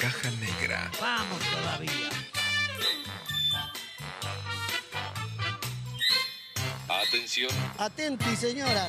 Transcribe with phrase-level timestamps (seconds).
[0.00, 0.90] Caja negra.
[0.98, 2.08] Vamos todavía.
[6.88, 8.88] Atención, Atenti, señora.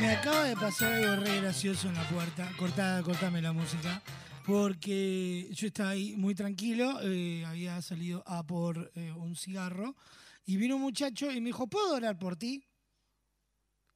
[0.00, 2.48] Me acaba de pasar algo re gracioso en la puerta.
[2.58, 4.02] Cortá, cortame la música.
[4.46, 9.96] Porque yo estaba ahí muy tranquilo, eh, había salido a por eh, un cigarro
[10.44, 12.64] y vino un muchacho y me dijo, ¿puedo orar por ti?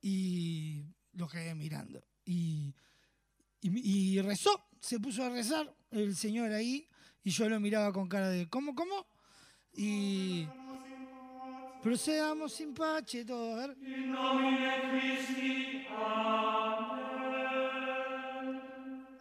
[0.00, 2.05] Y lo quedé mirando.
[2.25, 2.75] Y,
[4.20, 6.87] rezó, se puso a rezar el señor ahí
[7.23, 9.06] y yo lo miraba con cara de, ¿cómo, cómo?
[9.73, 10.46] Y
[11.82, 13.76] procedamos sin pache, todo, a ver.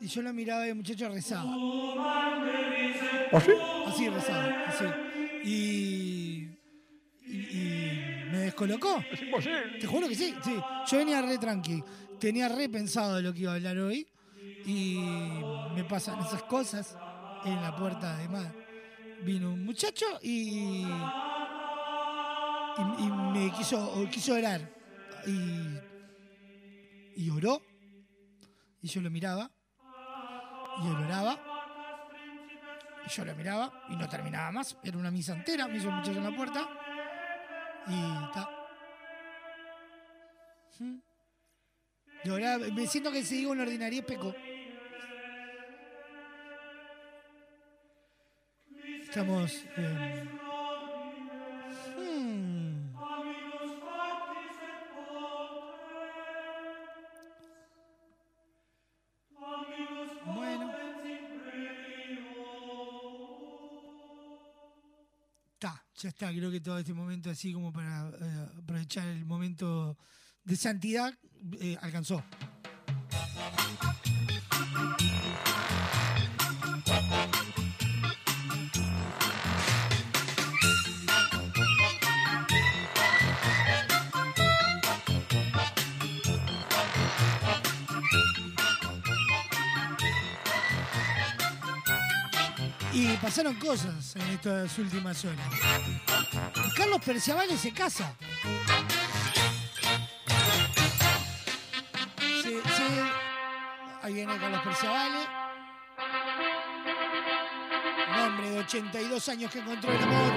[0.03, 1.55] Y yo lo miraba y el muchacho rezaba.
[3.87, 4.83] Así rezaba, así.
[5.45, 6.49] Y,
[7.25, 9.01] y, y me descolocó.
[9.09, 9.79] Es imposible.
[9.79, 10.57] Te juro que sí, sí.
[10.91, 11.81] Yo venía re tranqui.
[12.19, 14.05] Tenía re pensado de lo que iba a hablar hoy.
[14.65, 14.97] Y
[15.73, 16.97] me pasan esas cosas
[17.45, 18.53] en la puerta de mar.
[19.23, 20.83] Vino un muchacho y,
[22.77, 24.69] y, y me quiso, quiso orar.
[25.25, 25.77] Y,
[27.23, 27.61] y oró.
[28.81, 29.49] Y yo lo miraba.
[30.81, 31.37] Y él oraba.
[33.05, 33.85] Y yo lo miraba.
[33.89, 34.77] Y no terminaba más.
[34.83, 35.67] Era una misa entera.
[35.67, 36.67] Me hizo el muchacho en la puerta.
[37.87, 38.49] Y está.
[40.79, 40.97] ¿Mm?
[42.73, 44.33] Me siento que si digo una ordinaria peco.
[49.01, 49.65] Estamos.
[49.77, 50.29] eh,
[66.03, 66.29] ya está.
[66.31, 69.97] Creo que todo este momento, así como para eh, aprovechar el momento
[70.43, 71.13] de santidad,
[71.59, 72.23] eh, alcanzó.
[93.23, 95.47] Pasaron cosas en estas últimas horas.
[96.75, 98.13] Carlos Perciavale se casa.
[102.43, 102.83] Sí, sí.
[104.01, 105.19] Ahí viene Carlos Perciavale.
[108.13, 110.33] Un hombre de 82 años que encontró el amor.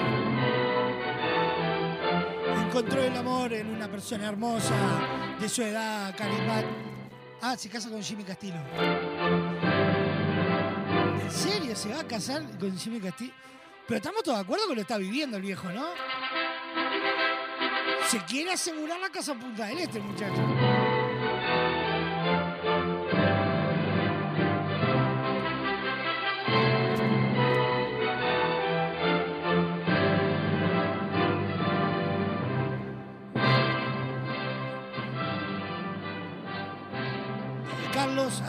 [2.69, 4.77] Encontró el amor en una persona hermosa,
[5.41, 6.73] de su edad, carismática.
[7.43, 8.61] Ah, se casa con Jimmy Castillo.
[11.27, 13.33] ¿En serio se va a casar con Jimmy Castillo?
[13.89, 15.87] Pero estamos todos de acuerdo que lo está viviendo el viejo, ¿no?
[18.07, 20.41] Se quiere asegurar la casa Punta del Este, muchacho.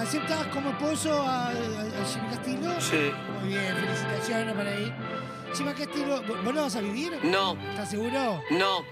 [0.07, 2.81] ¿Aceptas como esposo a, a- a Jimmy Castillo?
[2.81, 3.11] Sí.
[3.39, 4.93] Muy bien, felicitaciones para ahí.
[5.53, 7.19] Jimmy Castillo, ¿vos vos lo vas a vivir?
[7.23, 8.41] No, ¿Estás seguro?
[8.51, 8.83] no.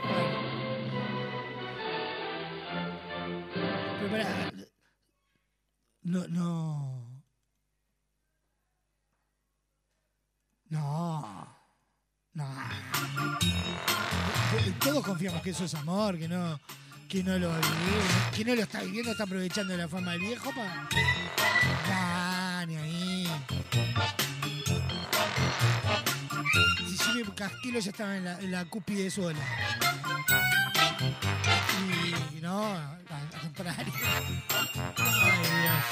[3.99, 4.51] Pero pará.
[6.03, 7.23] No, no.
[10.69, 11.47] No.
[12.33, 12.45] No.
[14.79, 16.59] Todos confiamos que eso es amor, que no,
[17.07, 17.55] que no lo
[18.61, 20.89] está viviendo, está aprovechando la fama del viejo para.
[22.65, 23.27] Ni ahí.
[26.87, 29.39] Si Jimmy Castillo ya estaba en la, en la cúspide sola.
[32.35, 33.93] Y no, al contrario.
[34.97, 35.83] Ay, Dios.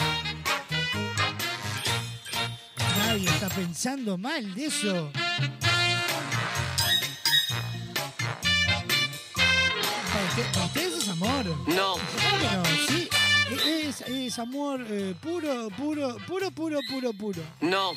[2.97, 5.11] Nadie está pensando mal de eso.
[10.35, 11.45] Ustedes es amor.
[11.67, 11.95] No.
[13.67, 17.41] Es amor eh, puro, puro, puro, puro, puro, puro.
[17.61, 17.91] No.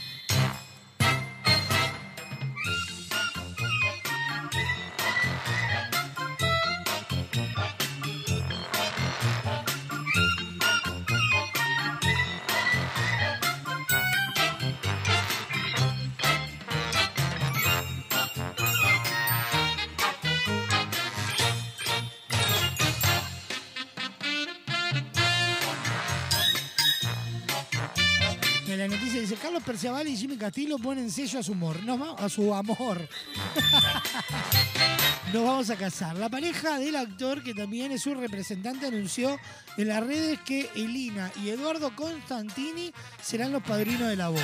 [29.86, 31.76] Y Jimmy Castillo ponen sello a su amor.
[31.88, 33.08] Va- a su amor.
[35.32, 36.16] Nos vamos a casar.
[36.16, 39.38] La pareja del actor, que también es su representante, anunció
[39.76, 44.42] en las redes que Elina y Eduardo Constantini serán los padrinos de la boda.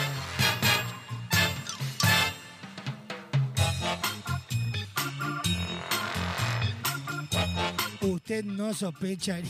[8.00, 9.48] Usted no sospecharía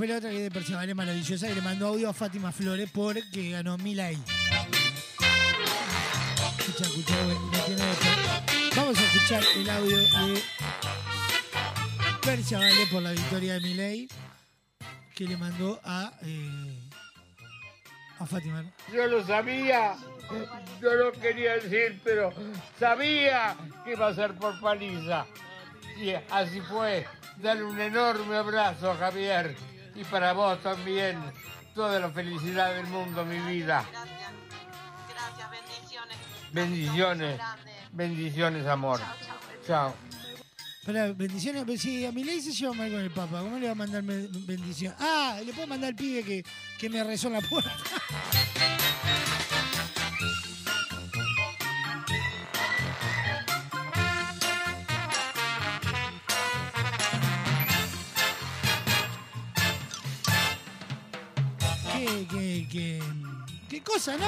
[0.00, 2.88] después la otra que de Percival es maravillosa y le mandó audio a Fátima Flores
[2.90, 4.16] porque ganó Milay.
[8.74, 10.42] Vamos a escuchar el audio de
[12.22, 14.08] Percival por la victoria de Milay
[15.14, 16.88] que le mandó a, eh,
[18.18, 18.64] a Fátima.
[18.94, 19.96] Yo lo sabía,
[20.80, 22.32] no lo quería decir, pero
[22.78, 23.54] sabía
[23.84, 25.26] que iba a ser por paliza.
[26.00, 27.06] Y así fue.
[27.36, 29.54] Dale un enorme abrazo, Javier.
[30.00, 31.18] Y para vos también.
[31.74, 33.84] Toda la felicidad del mundo, mi vida.
[35.08, 36.16] Gracias, bendiciones.
[36.52, 37.40] Bendiciones.
[37.92, 39.00] Bendiciones, amor.
[39.66, 39.94] Chao.
[40.84, 41.80] Pará, bendiciones.
[41.80, 44.94] Si a Milei se lleva mal con el Papa, ¿cómo le va a mandar bendición?
[44.98, 46.44] Ah, le puedo mandar al pibe que,
[46.78, 47.76] que me rezó en la puerta.
[62.30, 63.02] Qué, qué,
[63.68, 64.26] qué, cosa, ¿no?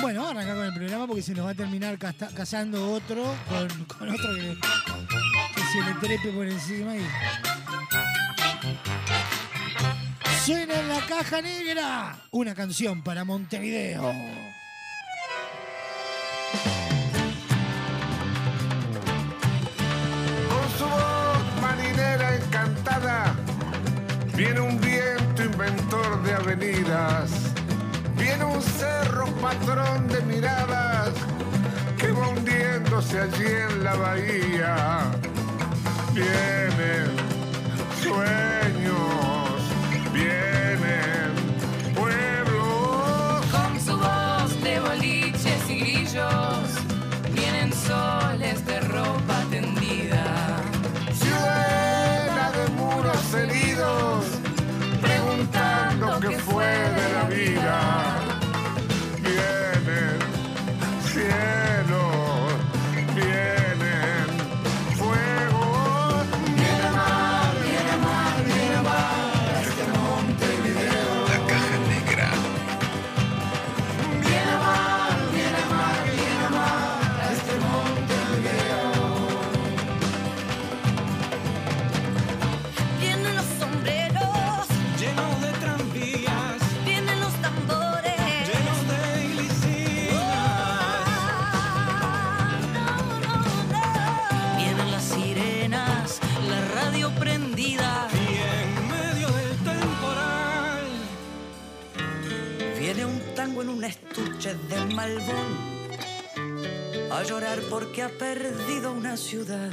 [0.00, 3.34] Bueno, vamos a arrancar con el programa porque se nos va a terminar casando otro
[3.48, 3.64] con,
[4.08, 4.56] otro que,
[5.54, 7.06] que se le trepe por encima y.
[10.44, 14.14] Suena en la caja negra una canción para Montevideo.
[24.46, 27.30] Viene un viento inventor de avenidas,
[28.16, 31.10] viene un cerro patrón de miradas
[31.98, 35.10] que va hundiéndose allí en la bahía.
[36.14, 37.10] Vienen
[38.00, 38.94] sueños,
[40.12, 40.65] vienen
[103.86, 105.50] estuche de malbón
[107.10, 109.70] A llorar porque ha perdido una ciudad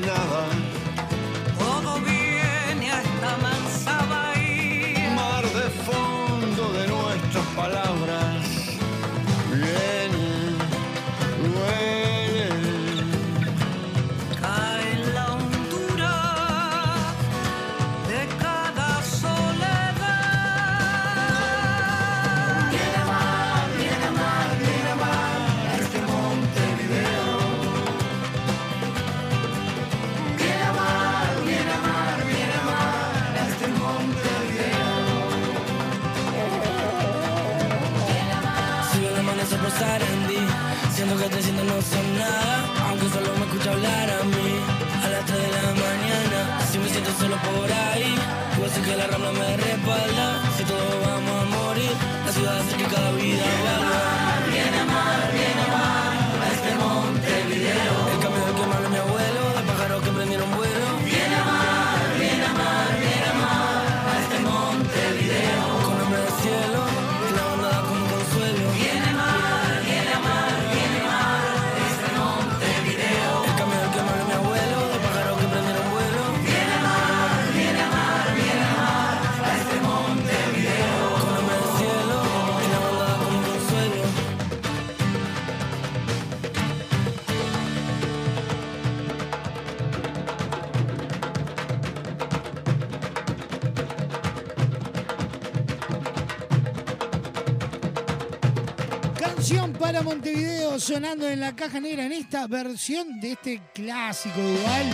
[0.00, 0.53] techos
[41.04, 44.52] Siento que 300 no son nada Aunque solo me escucha hablar a mí.
[45.04, 48.14] A las 3 de la mañana Si me siento solo por ahí
[48.58, 50.40] Yo sé que la rambla me respalda.
[50.56, 51.90] Si todos vamos a morir
[52.24, 54.48] La ciudad hace que cada vida valga.
[54.50, 56.03] Viene a mar, viene
[100.78, 104.86] Sonando en la caja negra en esta versión de este clásico igual.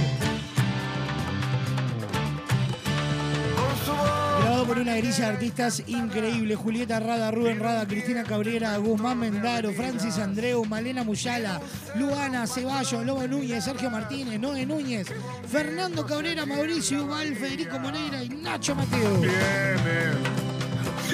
[4.41, 6.55] Grabado por una grilla de artistas increíble.
[6.55, 11.61] Julieta Rada, Rubén Rada, Cristina Cabrera, Guzmán Mendaro, Francis Andreu, Malena Muyala,
[11.97, 15.09] Luana Ceballos, Lobo Núñez, Sergio Martínez, Noé Núñez,
[15.51, 19.23] Fernando Cabrera, Mauricio Ubal, Federico Moreira y Nacho Mateo.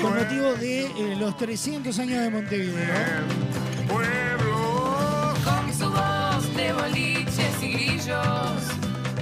[0.03, 2.95] Con motivo de eh, los 300 años de Montevideo.
[3.89, 4.36] Con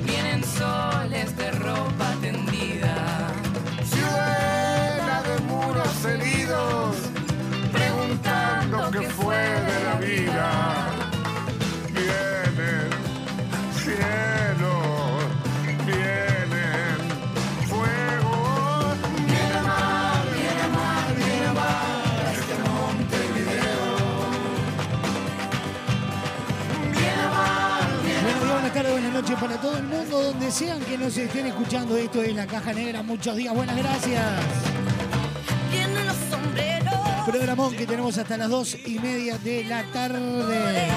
[0.04, 2.13] vienen soles de ropa
[29.34, 31.96] noches para todo el mundo, donde sean que nos estén escuchando.
[31.96, 33.02] Esto es La Caja Negra.
[33.02, 34.22] Muchos días, buenas gracias.
[37.26, 40.88] Programón que tenemos hasta las dos y media de la tarde.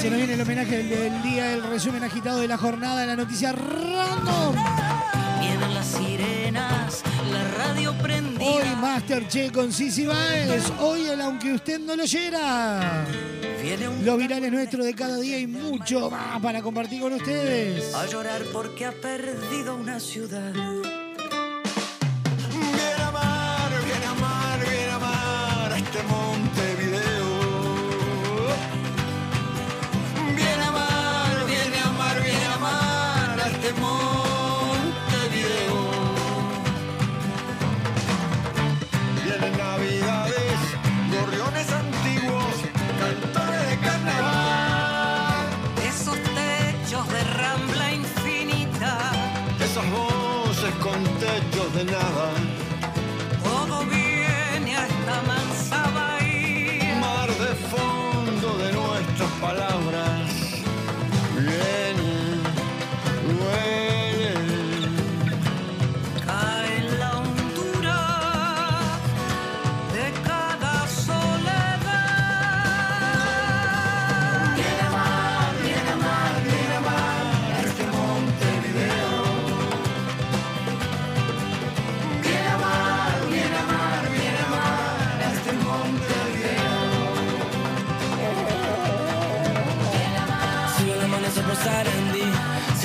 [0.00, 3.16] Se nos viene el homenaje del, del día, el resumen agitado de la jornada, la
[3.16, 4.85] noticia random.
[7.32, 8.44] La radio prendida.
[8.44, 10.70] Hoy Masterchef con Sisi Baez.
[10.78, 13.04] Hoy el aunque usted no lo oyera.
[14.04, 17.92] Los virales nuestros de cada día y mucho más para compartir con ustedes.
[17.92, 20.52] a llorar porque ha perdido una ciudad.
[50.64, 52.30] Con techos de nada.
[53.44, 56.98] Todo viene a esta mansa bahía.
[56.98, 60.05] mar de fondo de nuestras palabras.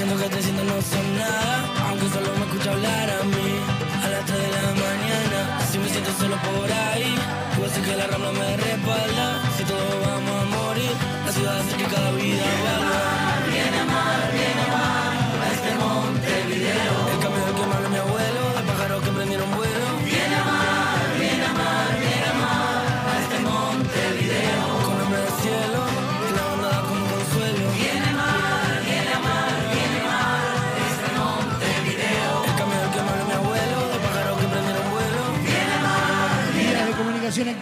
[0.02, 3.52] Siento que te siento no son nada Aunque solo me escucha hablar a mí.
[4.04, 7.16] A las 3 de la mañana Si me siento solo por ahí
[7.56, 9.44] Puedo decir que la rambla me respalda.
[9.56, 10.92] Si todos vamos a morir
[11.24, 13.31] La ciudad hace que cada vida valga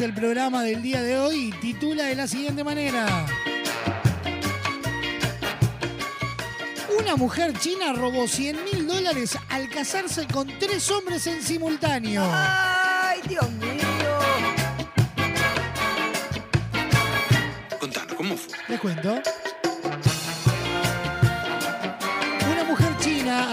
[0.00, 3.24] el programa del día de hoy titula de la siguiente manera.
[6.98, 12.22] Una mujer china robó 100 mil dólares al casarse con tres hombres en simultáneo.
[12.30, 14.18] ¡Ay, Dios mío!
[17.80, 18.58] Contanos, ¿cómo fue?
[18.68, 19.22] Les cuento.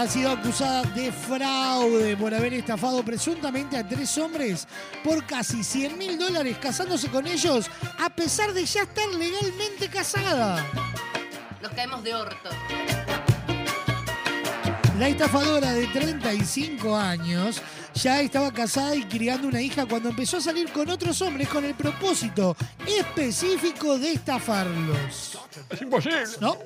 [0.04, 4.68] Ha sido acusada de fraude por haber estafado presuntamente a tres hombres
[5.02, 10.62] por casi 100 mil dólares casándose con ellos a pesar de ya estar legalmente casada.
[11.62, 12.50] Nos caemos de orto.
[14.98, 17.62] La estafadora de 35 años
[17.94, 21.64] ya estaba casada y criando una hija cuando empezó a salir con otros hombres con
[21.64, 22.54] el propósito
[22.86, 25.38] específico de estafarlos.
[25.70, 26.24] Es imposible.
[26.42, 26.58] ¿No?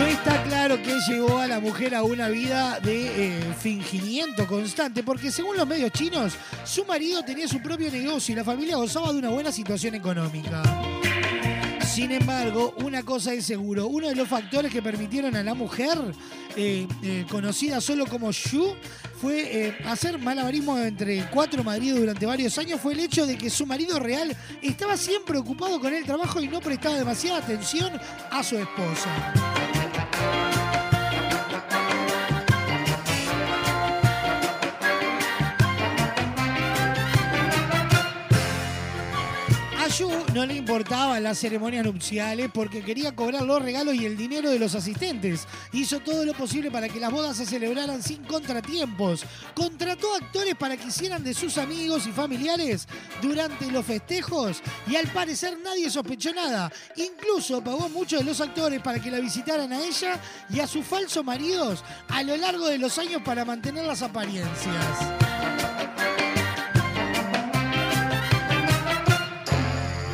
[0.00, 5.02] No está claro qué llevó a la mujer a una vida de eh, fingimiento constante,
[5.02, 6.32] porque según los medios chinos,
[6.64, 10.62] su marido tenía su propio negocio y la familia gozaba de una buena situación económica.
[11.84, 15.98] Sin embargo, una cosa es seguro, uno de los factores que permitieron a la mujer,
[16.56, 18.74] eh, eh, conocida solo como Xu,
[19.20, 23.50] fue eh, hacer malabarismo entre cuatro maridos durante varios años, fue el hecho de que
[23.50, 27.92] su marido real estaba siempre ocupado con el trabajo y no prestaba demasiada atención
[28.30, 29.79] a su esposa.
[40.32, 44.58] No le importaban las ceremonias nupciales porque quería cobrar los regalos y el dinero de
[44.58, 45.46] los asistentes.
[45.72, 49.24] Hizo todo lo posible para que las bodas se celebraran sin contratiempos.
[49.54, 52.88] Contrató actores para que hicieran de sus amigos y familiares
[53.20, 56.72] durante los festejos y al parecer nadie sospechó nada.
[56.96, 60.86] Incluso pagó muchos de los actores para que la visitaran a ella y a sus
[60.86, 65.29] falsos maridos a lo largo de los años para mantener las apariencias.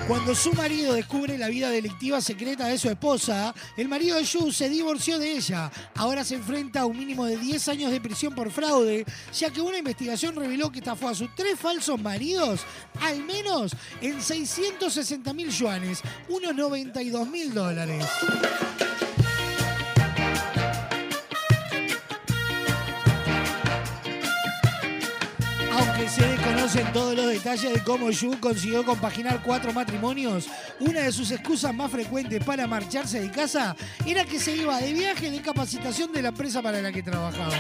[0.07, 4.53] Cuando su marido descubre la vida delictiva secreta de su esposa, el marido de Yu
[4.53, 5.69] se divorció de ella.
[5.97, 9.05] Ahora se enfrenta a un mínimo de 10 años de prisión por fraude,
[9.37, 12.61] ya que una investigación reveló que estafó a sus tres falsos maridos
[13.01, 18.07] al menos en 660 mil yuanes, unos 92 mil dólares.
[25.97, 30.47] Aunque se desconocen todos los detalles de cómo Yu consiguió compaginar cuatro matrimonios,
[30.79, 34.93] una de sus excusas más frecuentes para marcharse de casa era que se iba de
[34.93, 37.57] viaje de capacitación de la empresa para la que trabajaba.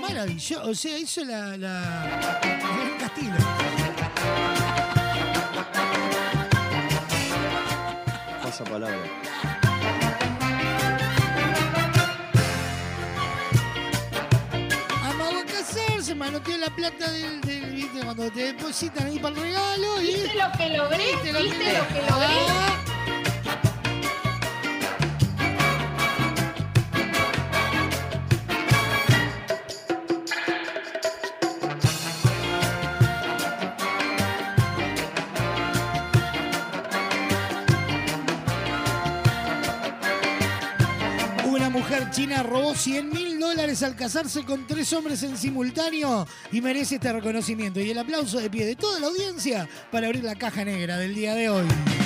[0.00, 1.58] Maravilloso, o sea, hizo la...
[1.58, 2.40] la...
[2.98, 3.53] Castillo.
[8.56, 9.02] Pasa palabra.
[15.02, 18.00] Amaba casarse, manoteó la plata del, del- ¿viste?
[18.04, 20.06] cuando te depositan ahí para el regalo y.
[20.06, 20.98] ¿Viste lo que logré?
[21.12, 22.26] ¿Viste lo ¿Viste que- lo que logré?
[22.48, 22.84] Ah.
[42.14, 47.12] China robó 100 mil dólares al casarse con tres hombres en simultáneo y merece este
[47.12, 50.96] reconocimiento y el aplauso de pie de toda la audiencia para abrir la caja negra
[50.96, 52.03] del día de hoy.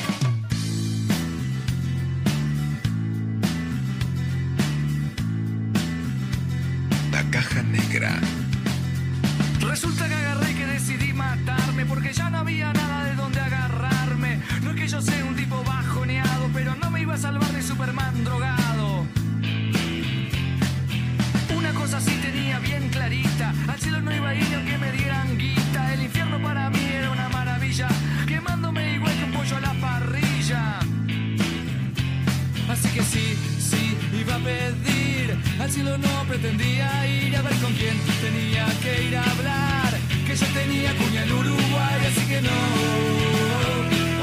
[35.60, 39.98] Al cielo no pretendía ir a ver con quién tenía que ir a hablar.
[40.26, 42.58] Que yo tenía cuña en Uruguay, así que no,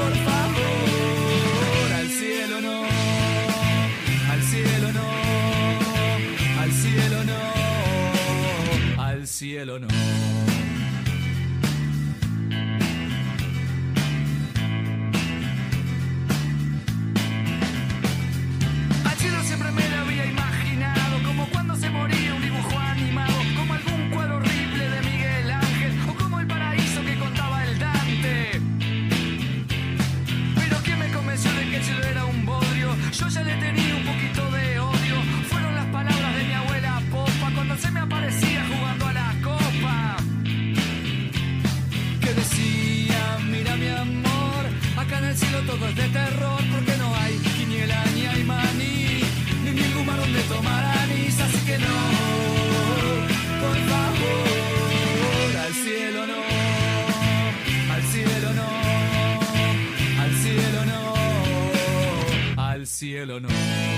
[0.00, 2.84] por favor, al cielo no,
[4.32, 5.08] al cielo no,
[6.60, 10.35] al cielo no, al cielo no.
[45.78, 49.20] de terror porque no hay quiniela ni hay maní,
[49.62, 51.96] ni ningún bar donde tomar anís, así que no,
[53.60, 56.42] por favor, al cielo no,
[57.94, 58.68] al cielo no,
[60.22, 63.95] al cielo no, al cielo no.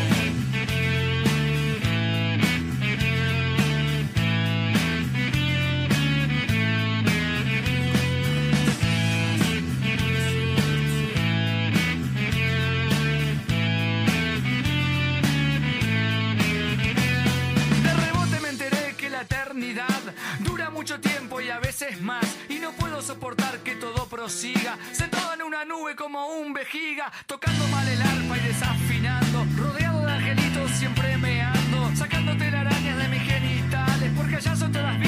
[21.79, 22.25] Veces más.
[22.49, 24.79] Y no puedo soportar que todo prosiga.
[24.93, 29.47] Sentado en una nube como un vejiga, tocando mal el arpa y desafinando.
[29.57, 34.13] Rodeado de angelitos siempre me ando, sacando telarañas de mis genitales.
[34.17, 34.99] Porque allá son todas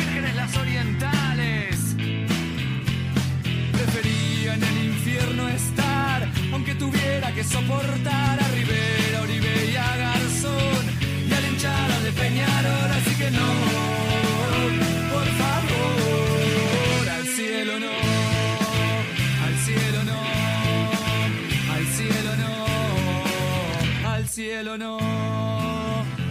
[24.71, 24.99] cielo no,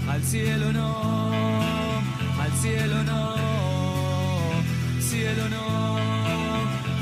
[0.09, 1.01] al cielo no,
[2.41, 3.35] al cielo no,
[5.01, 5.97] cielo no,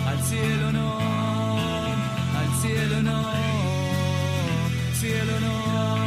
[0.08, 1.00] al cielo no,
[2.40, 3.24] al cielo no,
[5.00, 6.07] cielo no,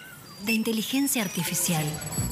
[0.45, 1.85] de inteligencia artificial.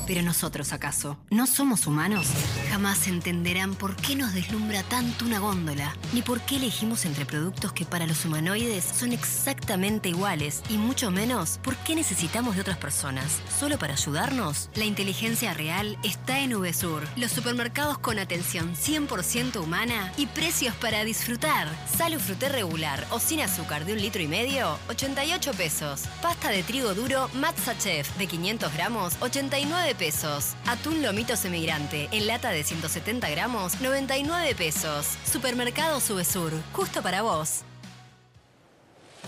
[0.08, 1.18] Pero nosotros, ¿acaso?
[1.30, 2.28] ¿No somos humanos?
[2.72, 7.74] Jamás entenderán por qué nos deslumbra tanto una góndola, ni por qué elegimos entre productos
[7.74, 12.78] que para los humanoides son exactamente iguales, y mucho menos por qué necesitamos de otras
[12.78, 13.40] personas.
[13.60, 14.72] ¿Solo para ayudarnos?
[14.74, 21.04] La inteligencia real está en VSUR, los supermercados con atención 100% humana y precios para
[21.04, 21.68] disfrutar.
[21.98, 26.06] Salo fruté regular o sin azúcar de un litro y medio, 88 pesos.
[26.22, 27.76] Pasta de trigo duro Matza
[28.18, 30.56] De 500 gramos, 89 pesos.
[30.66, 35.18] Atún lomito semigrante en lata de 170 gramos, 99 pesos.
[35.26, 37.64] Supermercado Subesur, justo para vos.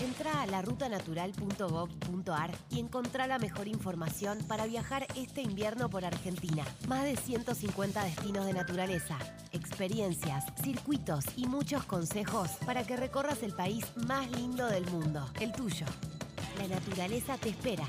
[0.00, 6.64] Entra a larutanatural.gov.ar y encontrá la mejor información para viajar este invierno por Argentina.
[6.88, 9.16] Más de 150 destinos de naturaleza,
[9.52, 15.52] experiencias, circuitos y muchos consejos para que recorras el país más lindo del mundo, el
[15.52, 15.84] tuyo.
[16.58, 17.86] La naturaleza te espera.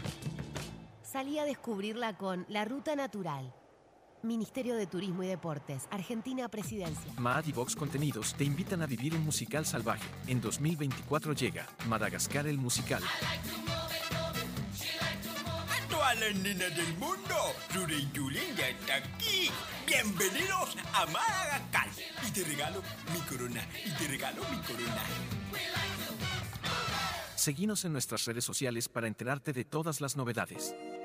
[1.13, 3.54] Salí a descubrirla con La Ruta Natural.
[4.23, 7.13] Ministerio de Turismo y Deportes, Argentina Presidencia.
[7.19, 10.10] Maad y Vox Contenidos te invitan a vivir un musical salvaje.
[10.26, 13.04] En 2024 llega Madagascar el musical.
[15.69, 17.36] A todas las nenas del mundo,
[17.76, 19.52] Rure y Julen ya está aquí.
[19.86, 21.89] Bienvenidos a Madagascar.
[22.28, 22.82] Y te regalo
[23.13, 25.04] mi corona, y te regalo mi corona.
[27.36, 30.73] Seguinos en nuestras redes sociales para enterarte de todas las novedades.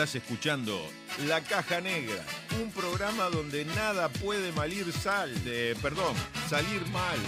[0.00, 0.80] Estás escuchando
[1.26, 2.24] La Caja Negra,
[2.62, 6.14] un programa donde nada puede malir sal, de, perdón,
[6.48, 7.18] salir mal.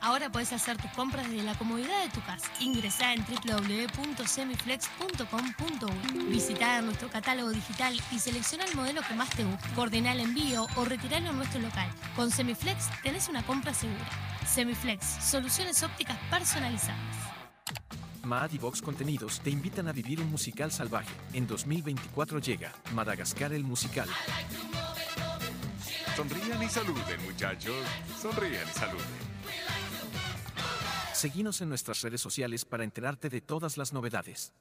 [0.00, 2.50] Ahora puedes hacer tus compras desde la comodidad de tu casa.
[2.60, 6.24] Ingresá en www.semiflex.com.uy.
[6.30, 9.68] Visitá nuestro catálogo digital y selecciona el modelo que más te guste.
[9.74, 11.90] Coordina el envío o retiralo en nuestro local.
[12.16, 14.08] Con Semiflex tenés una compra segura.
[14.46, 16.96] Semiflex, soluciones ópticas personalizadas.
[18.24, 21.14] Maad y Vox Contenidos te invitan a vivir un musical salvaje.
[21.32, 24.08] En 2024 llega Madagascar el musical.
[26.16, 27.86] Sonrían y saluden, muchachos.
[28.20, 29.30] Sonrían y saluden.
[31.14, 34.52] Seguinos en nuestras redes sociales para enterarte de todas las novedades.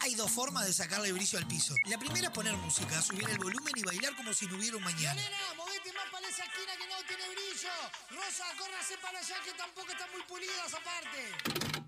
[0.00, 1.74] Hay dos formas de sacarle brillo al piso.
[1.86, 4.84] La primera es poner música, subir el volumen y bailar como si no hubiera un
[4.84, 5.14] mañana.
[5.14, 7.74] Nena, movete más para esa esquina que no tiene brillo.
[8.10, 11.87] Rosa, córrase para allá que tampoco están muy pulidas aparte.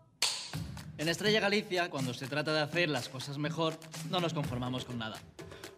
[1.01, 3.73] En Estrella Galicia, cuando se trata de hacer las cosas mejor,
[4.11, 5.17] no nos conformamos con nada.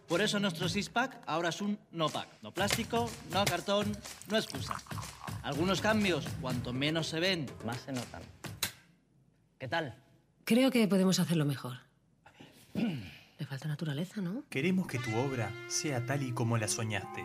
[0.06, 2.28] Por eso nuestro six-pack ahora es un no-pack.
[2.42, 3.96] No plástico, no cartón,
[4.28, 4.76] no excusa.
[5.42, 8.20] Algunos cambios, cuanto menos se ven, más se notan.
[9.58, 9.94] ¿Qué tal?
[10.44, 11.78] Creo que podemos hacerlo mejor.
[12.74, 14.44] Le falta naturaleza, ¿no?
[14.50, 17.24] Queremos que tu obra sea tal y como la soñaste.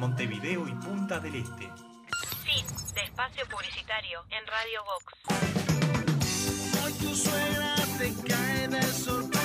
[0.00, 1.70] Montevideo y Punta del Este.
[2.42, 5.04] Fin de espacio publicitario en Radio Vox.
[6.82, 9.39] Hoy tu suegra te cae de sorpresa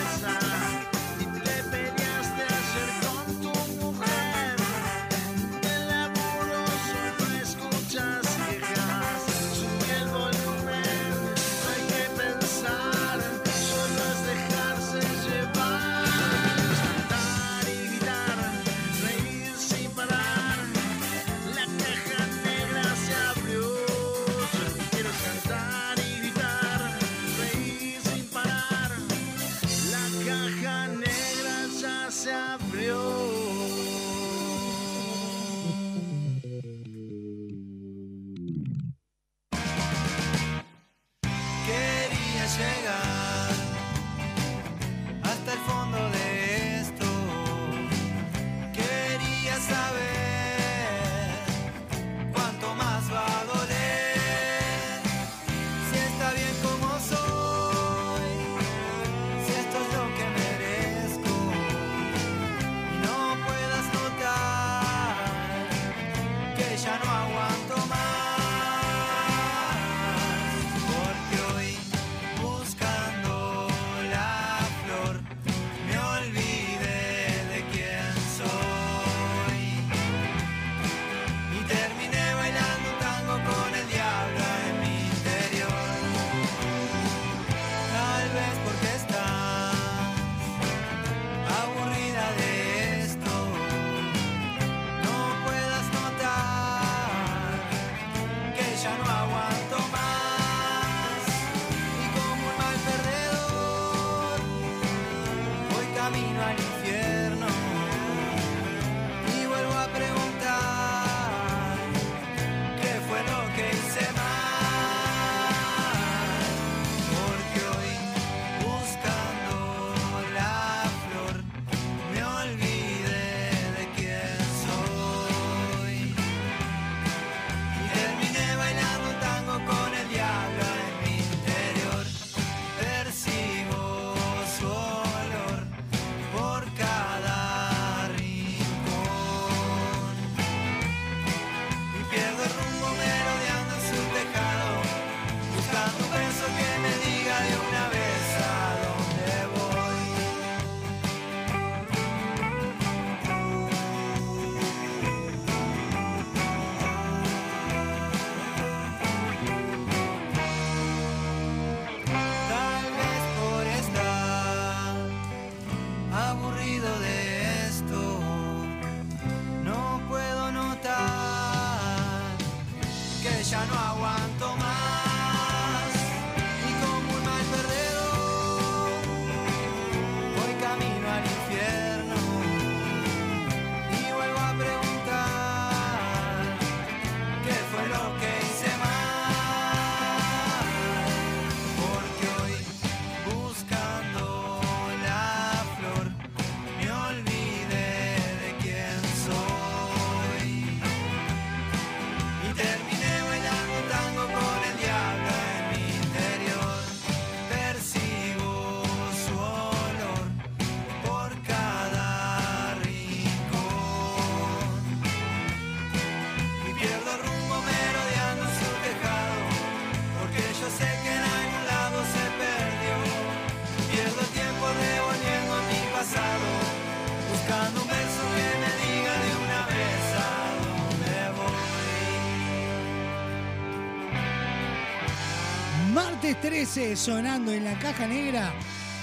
[236.45, 238.53] 13 sonando en la caja negra.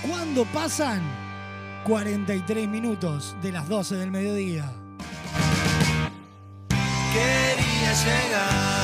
[0.08, 1.02] ¿Cuándo pasan?
[1.84, 4.72] 43 minutos de las 12 del mediodía.
[7.12, 8.81] Quería llegar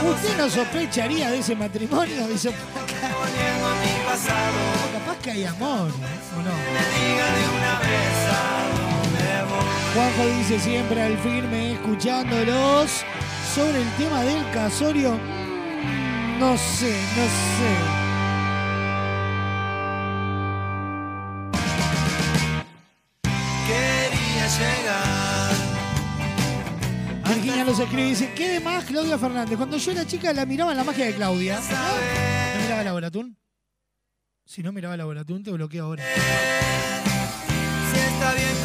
[0.06, 2.28] ¿Usted no sospecharía de ese matrimonio?
[2.28, 3.17] Dice por acá.
[4.08, 4.60] Pasado.
[4.92, 5.88] Capaz que hay amor,
[6.36, 6.54] ¿o no?
[6.74, 8.42] Me diga de una vez a
[8.78, 9.94] dónde voy.
[9.94, 13.04] Juanjo dice siempre al firme, escuchándolos
[13.54, 15.10] sobre el tema del casorio.
[15.14, 17.72] mm, No sé, no sé.
[23.66, 25.52] Quería llegar.
[27.34, 29.56] Virginia los escribe y dice, ¿qué de más Claudia Fernández?
[29.56, 31.60] Cuando yo era chica la miraba en la magia de Claudia.
[31.60, 33.36] ¿No miraba la Boratún?
[34.48, 36.02] Si no miraba la Boratún, te bloqueo ahora.
[37.92, 38.57] Si está bien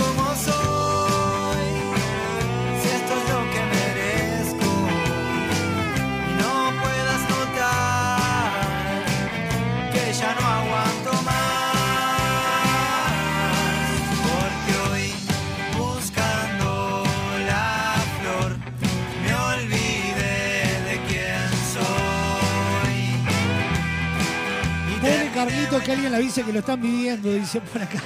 [25.45, 27.99] momento que alguien le avise que lo están viviendo, dice por acá.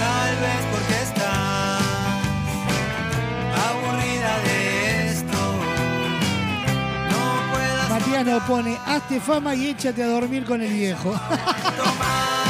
[0.00, 1.82] Tal vez porque estás
[3.68, 5.38] aburrida de esto.
[7.10, 11.14] No puedas Matías nos pone, hazte fama y échate a dormir con el viejo.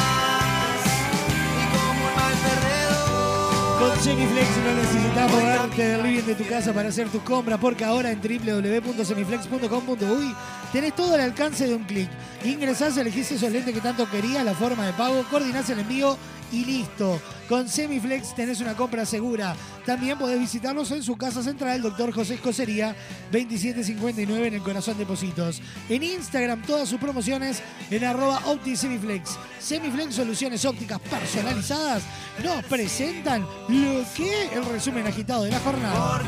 [3.93, 8.11] Semiflex no necesitas moverte del living de tu casa para hacer tus compras porque ahora
[8.11, 10.35] en www.semiflex.com.uy
[10.71, 12.09] tenés todo al alcance de un clic.
[12.45, 16.17] Ingresás, elegís esos lentes que tanto querías, la forma de pago, coordinás el envío
[16.51, 17.19] y listo.
[17.49, 19.55] Con Semiflex tenés una compra segura.
[19.85, 22.11] También podés visitarlos en su casa central, Dr.
[22.11, 22.95] José Escocería,
[23.31, 25.61] 2759 en el Corazón de Positos.
[25.89, 29.37] En Instagram todas sus promociones en arroba OptiSemiflex.
[29.59, 32.03] Semiflex Soluciones Ópticas Personalizadas
[32.43, 36.19] nos presentan lo que el resumen agitado de la jornada.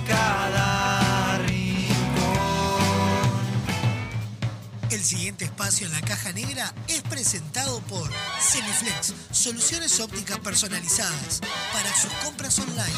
[4.89, 8.09] El siguiente espacio en la caja negra es presentado por
[8.39, 11.41] Semiflex, soluciones ópticas personalizadas
[11.73, 12.93] para sus compras online.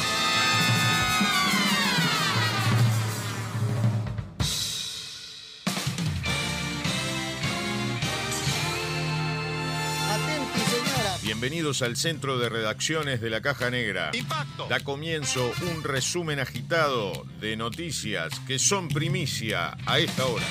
[11.22, 14.12] Bienvenidos al centro de redacciones de la Caja Negra.
[14.68, 20.46] Da comienzo un resumen agitado de noticias que son primicia a esta hora.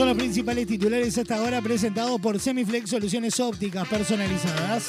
[0.00, 4.86] Son los principales titulares hasta ahora presentados por Semiflex Soluciones Ópticas Personalizadas.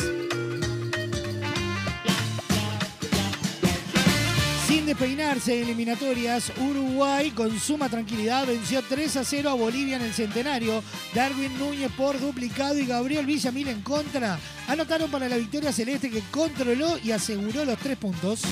[4.66, 10.03] Sin despeinarse en eliminatorias, Uruguay con suma tranquilidad venció 3 a 0 a Bolivia en
[10.03, 10.82] el centenario.
[11.14, 14.39] Darwin Núñez por duplicado y Gabriel Villamil en contra.
[14.70, 18.43] Anotaron para la victoria celeste que controló y aseguró los tres puntos.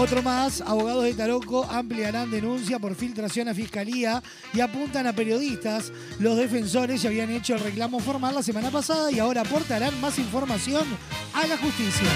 [0.00, 4.22] Otro más, abogados de Taroco ampliarán denuncia por filtración a fiscalía
[4.54, 5.92] y apuntan a periodistas.
[6.18, 10.18] Los defensores ya habían hecho el reclamo formal la semana pasada y ahora aportarán más
[10.18, 10.86] información
[11.34, 12.08] a la justicia.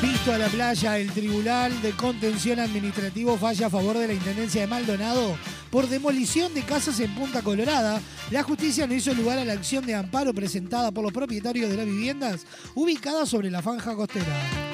[0.00, 4.60] Visto a la playa, el Tribunal de Contención Administrativo falla a favor de la Intendencia
[4.60, 5.36] de Maldonado
[5.70, 8.00] por demolición de casas en Punta Colorada.
[8.30, 11.76] La justicia no hizo lugar a la acción de amparo presentada por los propietarios de
[11.76, 14.66] las viviendas ubicadas sobre la franja costera.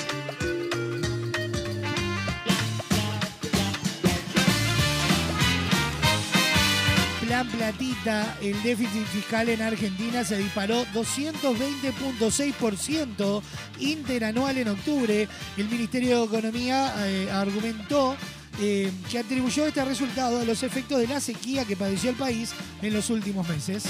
[7.33, 13.43] Plan Platita, el déficit fiscal en Argentina se disparó 220.6%
[13.79, 15.27] interanual en octubre.
[15.57, 18.19] El Ministerio de Economía eh, argumentó
[18.61, 22.53] eh, que atribuyó este resultado a los efectos de la sequía que padeció el país
[22.83, 23.85] en los últimos meses.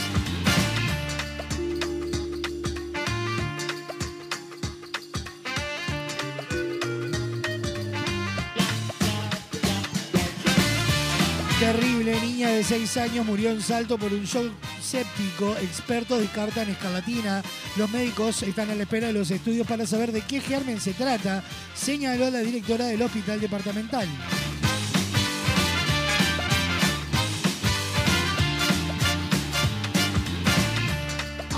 [11.62, 14.52] Terrible, niña de 6 años murió en salto por un shock
[14.82, 15.56] séptico.
[15.58, 17.40] Expertos descartan escarlatina.
[17.76, 20.92] Los médicos están a la espera de los estudios para saber de qué germen se
[20.92, 21.44] trata,
[21.74, 24.08] señaló la directora del hospital departamental.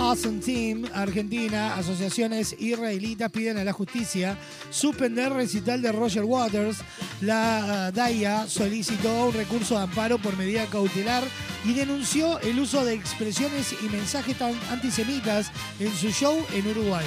[0.04, 4.36] Awesome Team, Argentina, asociaciones israelitas piden a la justicia
[4.68, 6.76] suspender recital de Roger Waters.
[7.22, 11.24] La uh, DAIA solicitó un recurso de amparo por medida cautelar
[11.64, 15.50] y denunció el uso de expresiones y mensajes tan antisemitas
[15.80, 17.04] en su show en Uruguay.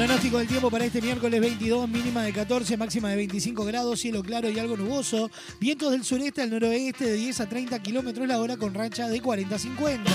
[0.00, 4.22] Pronóstico del tiempo para este miércoles 22, mínima de 14, máxima de 25 grados, cielo
[4.22, 5.30] claro y algo nuboso.
[5.60, 9.20] Vientos del sureste al noroeste de 10 a 30 kilómetros la hora con racha de
[9.20, 10.10] 40 a 50.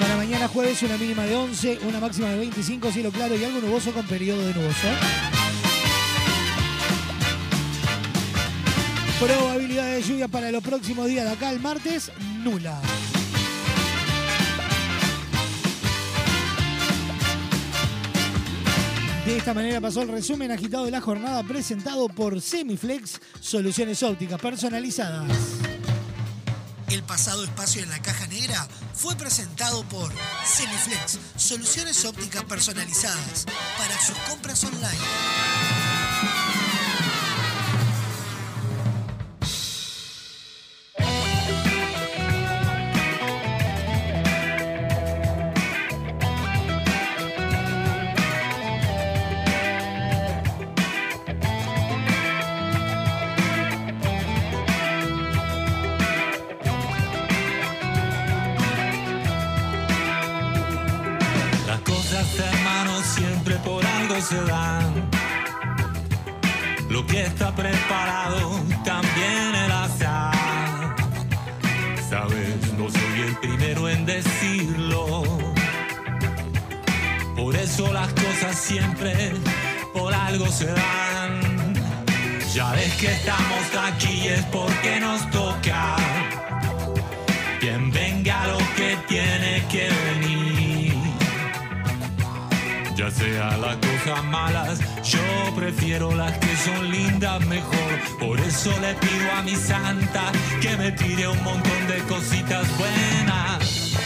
[0.00, 3.60] Para mañana jueves una mínima de 11, una máxima de 25, cielo claro y algo
[3.60, 4.88] nuboso con periodo de nuboso.
[9.20, 12.10] Probabilidad de lluvia para los próximos días de acá el martes,
[12.42, 12.80] nula.
[19.24, 24.40] De esta manera pasó el resumen agitado de la jornada presentado por Semiflex, soluciones ópticas
[24.40, 25.30] personalizadas.
[26.88, 30.12] El pasado espacio en la caja negra fue presentado por
[30.44, 33.46] Semiflex, soluciones ópticas personalizadas
[33.78, 34.98] para sus compras online.
[66.88, 70.96] Lo que está preparado también el azar.
[72.08, 75.22] Sabes, no soy el primero en decirlo.
[77.36, 79.32] Por eso las cosas siempre
[79.92, 81.74] por algo se dan.
[82.54, 85.96] Ya ves que estamos aquí es porque nos toca.
[87.60, 90.41] Quien venga lo que tiene que venir.
[93.16, 97.92] Sea las cosas malas, yo prefiero las que son lindas mejor.
[98.18, 103.96] Por eso le pido a mi santa que me tire un montón de cositas buenas.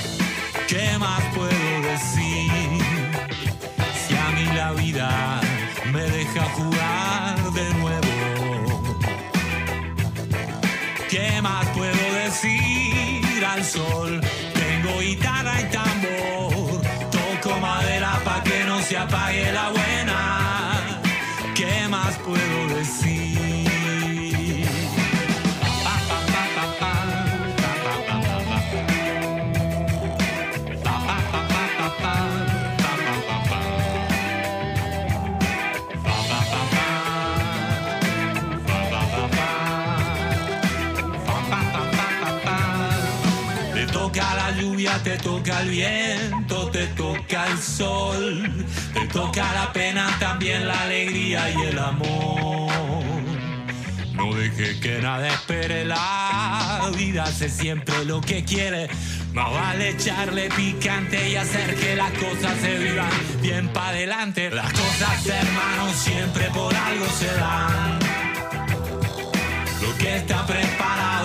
[0.69, 2.51] ¿Qué más puedo decir?
[4.07, 5.41] Si a mí la vida
[5.93, 8.99] me deja jugar de nuevo.
[11.09, 14.21] ¿Qué más puedo decir al sol?
[14.55, 15.96] Tengo guitarra y tambor,
[18.89, 19.76] se apague la
[45.03, 51.51] te toca el viento, te toca el sol, te toca la pena, también la alegría
[51.51, 53.03] y el amor.
[54.15, 58.89] No deje que nada espere, la vida hace siempre lo que quiere.
[59.35, 63.11] Más vale echarle picante y hacer que las cosas se vivan
[63.43, 64.51] bien para adelante.
[64.51, 67.99] Las cosas, hermanos, siempre por algo se dan.
[69.83, 71.16] Lo que está preparado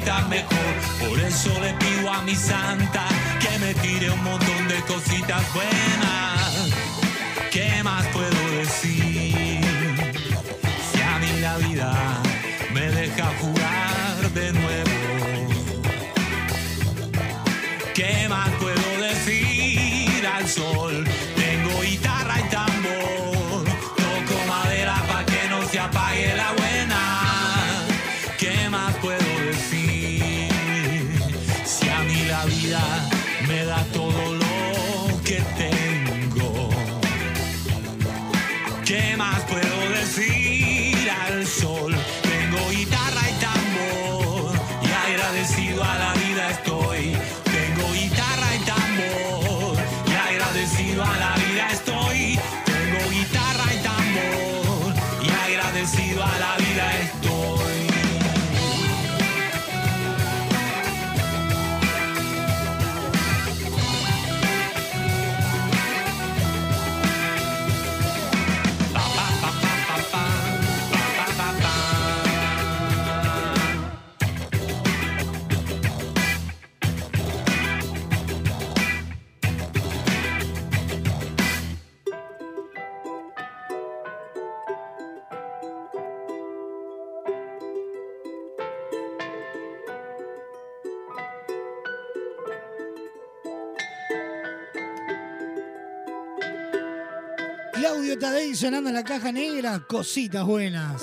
[0.00, 1.08] bonitas mejor.
[1.08, 3.06] Por eso le pido a mi santa
[3.40, 6.70] que me tire un montón de cositas buenas.
[7.50, 9.60] ¿Qué más puedo decir?
[10.92, 11.92] Si a mí la vida
[12.72, 14.90] me deja jugar de nuevo.
[17.94, 20.89] ¿Qué más puedo decir al sol?
[98.30, 101.02] Tadei sonando en la caja negra, cositas buenas.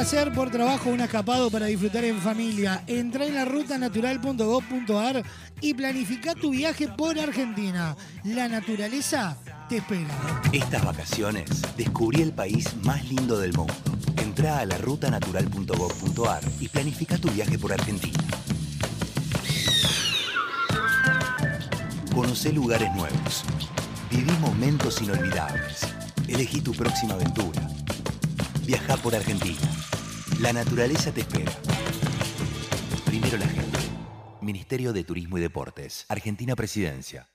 [0.00, 2.82] Placer, por trabajo, un escapado para disfrutar en familia.
[2.86, 5.22] Entra en la rutanatural.gov.ar
[5.60, 7.94] y planifica tu viaje por Argentina.
[8.24, 9.36] La naturaleza
[9.68, 10.08] te espera.
[10.54, 13.74] Estas vacaciones descubrí el país más lindo del mundo.
[14.16, 18.24] Entra a la rutanatural.gov.ar y planifica tu viaje por Argentina.
[22.14, 23.44] Conoce lugares nuevos.
[24.10, 25.80] Viví momentos inolvidables.
[26.26, 27.68] Elegí tu próxima aventura.
[28.64, 29.89] Viaja por Argentina.
[30.40, 31.52] La naturaleza te espera.
[33.04, 33.78] Primero la gente.
[34.40, 36.06] Ministerio de Turismo y Deportes.
[36.08, 37.28] Argentina Presidencia.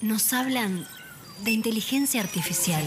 [0.00, 0.86] Nos hablan
[1.44, 2.82] de inteligencia artificial.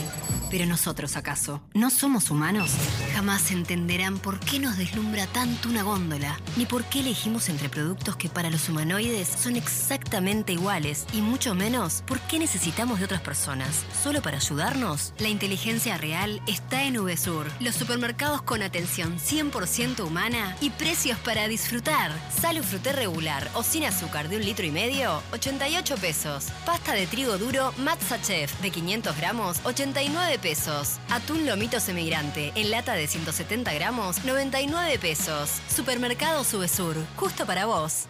[0.49, 1.61] Pero nosotros, ¿acaso?
[1.73, 2.71] ¿No somos humanos?
[3.13, 8.15] Jamás entenderán por qué nos deslumbra tanto una góndola, ni por qué elegimos entre productos
[8.15, 13.21] que para los humanoides son exactamente iguales, y mucho menos por qué necesitamos de otras
[13.21, 13.85] personas.
[14.03, 15.13] ¿Solo para ayudarnos?
[15.19, 21.47] La inteligencia real está en VSUR, los supermercados con atención 100% humana y precios para
[21.47, 22.11] disfrutar.
[22.41, 26.47] Salo fruté regular o sin azúcar de un litro y medio, 88 pesos.
[26.65, 30.97] Pasta de trigo duro Matza De 500 gramos, 89 pesos.
[31.09, 35.59] Atún lomito semigrante en lata de 170 gramos, 99 pesos.
[35.67, 38.05] Supermercado Subesur, justo para vos.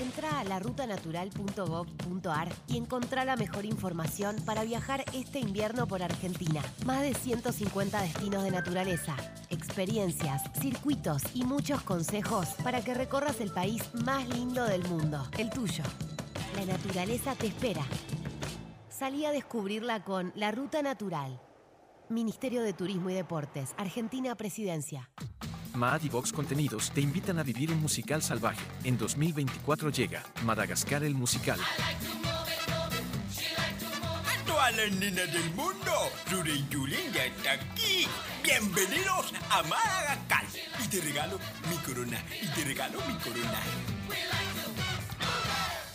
[0.00, 6.60] Entra a larutanatural.gov.ar y encontrá la mejor información para viajar este invierno por Argentina.
[6.84, 9.14] Más de 150 destinos de naturaleza,
[9.48, 15.50] experiencias, circuitos y muchos consejos para que recorras el país más lindo del mundo, el
[15.50, 15.84] tuyo.
[16.56, 17.86] La naturaleza te espera.
[18.98, 21.38] Salí a descubrirla con La Ruta Natural.
[22.08, 25.10] Ministerio de Turismo y Deportes, Argentina Presidencia.
[25.74, 28.64] Mad y Vox Contenidos te invitan a vivir un musical salvaje.
[28.84, 31.60] En 2024 llega Madagascar el musical.
[34.46, 35.92] Todas las nenas del mundo,
[36.30, 38.06] Rure y Julen ya está aquí.
[38.42, 40.44] Bienvenidos a Madagascar.
[40.82, 41.38] Y te regalo
[41.68, 42.24] mi corona.
[42.40, 43.60] Y te regalo mi corona.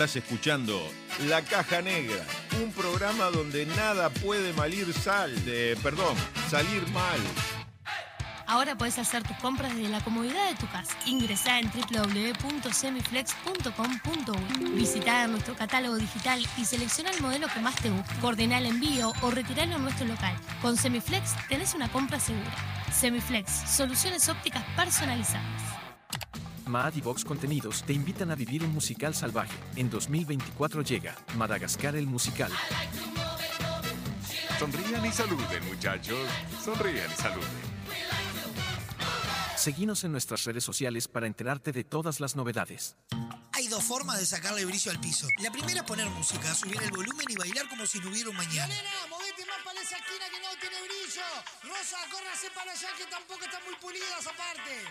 [0.00, 0.80] Estás escuchando
[1.26, 2.24] La Caja Negra,
[2.62, 6.16] un programa donde nada puede malir sal, de, perdón,
[6.48, 7.20] salir mal.
[8.46, 10.96] Ahora puedes hacer tus compras desde la comodidad de tu casa.
[11.04, 14.70] Ingresá en www.semiflex.com.uy.
[14.70, 18.14] Visitá nuestro catálogo digital y selecciona el modelo que más te guste.
[18.22, 20.34] Coordina el envío o retiralo en nuestro local.
[20.62, 22.56] Con Semiflex tenés una compra segura.
[22.90, 25.44] Semiflex, soluciones ópticas personalizadas.
[26.70, 29.52] Mad y Vox Contenidos te invitan a vivir un musical salvaje.
[29.74, 32.52] En 2024 llega Madagascar el musical.
[34.58, 36.18] Sonrían y saluden, muchachos.
[36.64, 37.48] Sonrían y saluden.
[39.56, 42.96] Seguinos en nuestras redes sociales para enterarte de todas las novedades.
[43.70, 45.28] Dos formas de sacarle brillo al piso.
[45.38, 48.34] La primera es poner música, subir el volumen y bailar como si no hubiera un
[48.36, 48.74] mañana.
[49.08, 51.22] Movete más para esa esquina que no tiene brillo.
[51.62, 54.82] Rosa, córrase para allá que tampoco están muy pulidas aparte.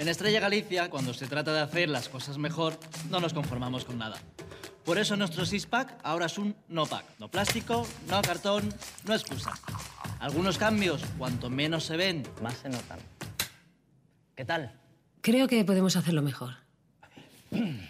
[0.00, 2.80] En Estrella Galicia, cuando se trata de hacer las cosas mejor,
[3.10, 4.16] no nos conformamos con nada.
[4.82, 7.04] Por eso nuestro six-pack ahora es un no-pack.
[7.18, 8.66] No plástico, no cartón,
[9.04, 9.52] no excusa.
[10.18, 12.98] Algunos cambios, cuanto menos se ven, más se notan.
[14.34, 14.72] ¿Qué tal?
[15.20, 16.54] Creo que podemos hacerlo mejor.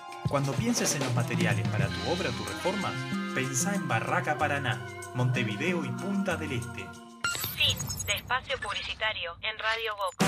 [0.29, 2.91] Cuando pienses en los materiales para tu obra o tu reforma,
[3.35, 4.79] pensá en Barraca Paraná,
[5.13, 6.85] Montevideo y Punta del Este.
[7.55, 10.25] Fin de espacio publicitario en Radio Boca.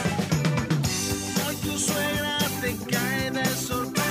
[1.48, 4.03] Hoy tu suegra te cae de sorpresa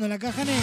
[0.00, 0.61] la caja negra.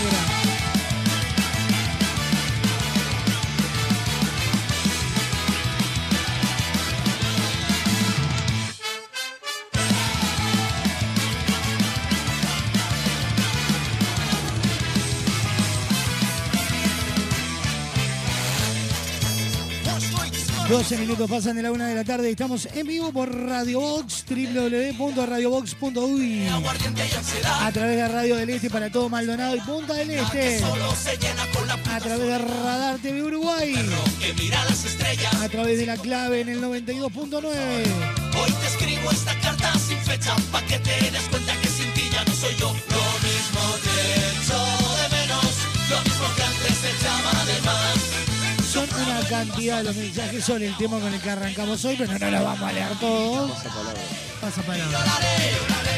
[20.90, 23.80] Doce minutos pasan de la una de la tarde y estamos en vivo por Radio
[23.80, 26.48] Box, www.radiobox.uy.
[26.48, 26.60] A
[27.72, 30.64] través de Radio del Este para todo Maldonado y Punta del Este.
[30.64, 33.76] A través de Radar TV Uruguay.
[35.40, 37.44] A través de la clave en el 92.9.
[37.44, 42.10] Hoy te escribo esta carta sin fecha pa' que te des cuenta que sin ti
[42.12, 42.74] ya no soy yo.
[49.46, 52.70] Cantidad, los mensajes son el tema con el que arrancamos hoy, pero no los vamos
[52.70, 53.52] a leer todos.
[53.52, 54.02] Pasa palabra.
[54.42, 55.00] Pasa palabra.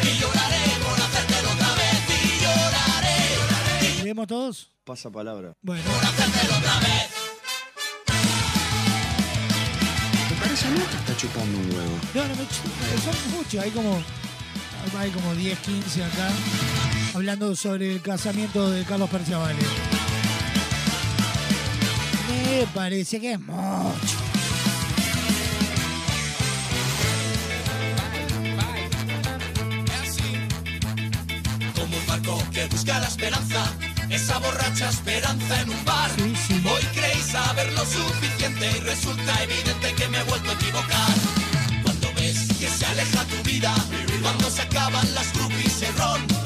[0.04, 2.02] Y lloraré por hacértelo otra vez.
[2.10, 4.72] Y lloraré ¿Leemos todos?
[4.84, 5.54] Pasa palabra.
[5.62, 5.84] Bueno.
[5.84, 7.10] por hacértelo otra vez.
[10.30, 12.00] Me parece a mí que está chupando un huevo.
[12.14, 14.04] No, no, me son muchos, hay como,
[15.00, 16.30] hay como 10, 15 acá,
[17.16, 19.60] hablando sobre el casamiento de Carlos Perciavale.
[22.44, 23.56] Me parece que es mucho.
[31.76, 33.64] Como un barco que busca la esperanza,
[34.10, 36.12] esa borracha esperanza en un bar.
[36.20, 41.16] Hoy creí saber lo suficiente y resulta evidente que me he vuelto a equivocar.
[41.84, 43.74] Cuando ves que se aleja tu vida,
[44.22, 46.41] cuando se acaban las groupies y ron,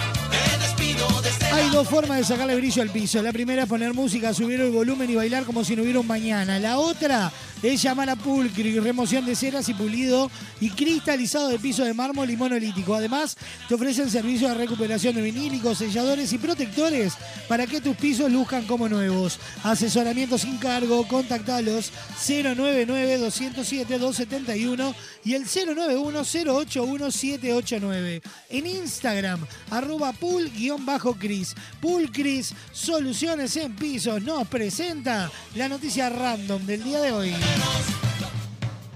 [1.76, 3.22] dos formas de sacarle brillo al piso.
[3.22, 6.08] La primera es poner música, subir el volumen y bailar como si no hubiera un
[6.08, 6.58] mañana.
[6.58, 7.30] La otra
[7.74, 10.30] es llamar a Pulcri, remoción de ceras y pulido
[10.62, 12.94] y cristalizado de piso de mármol y monolítico.
[12.94, 13.36] Además,
[13.68, 17.14] te ofrecen servicios de recuperación de vinílicos, selladores y protectores
[17.48, 19.40] para que tus pisos luzcan como nuevos.
[19.64, 24.94] Asesoramiento sin cargo, contactalos 099-207-271
[25.24, 28.22] y el 091-081-789.
[28.50, 31.56] En Instagram, arroba pool-cris.
[31.82, 37.34] Pool Cris, soluciones en pisos, nos presenta la noticia random del día de hoy.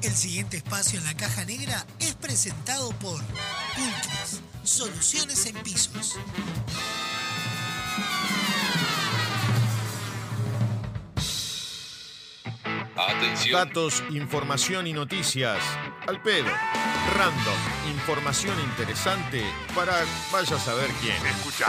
[0.01, 3.21] El siguiente espacio en la caja negra es presentado por
[3.75, 6.17] Pulcris, soluciones en pisos.
[12.95, 13.53] Atención.
[13.53, 15.59] Datos, información y noticias.
[16.07, 16.49] Al pedo.
[17.15, 17.57] Random.
[17.91, 19.43] Información interesante
[19.75, 19.93] para
[20.31, 21.15] vaya a saber quién.
[21.25, 21.67] Escucha.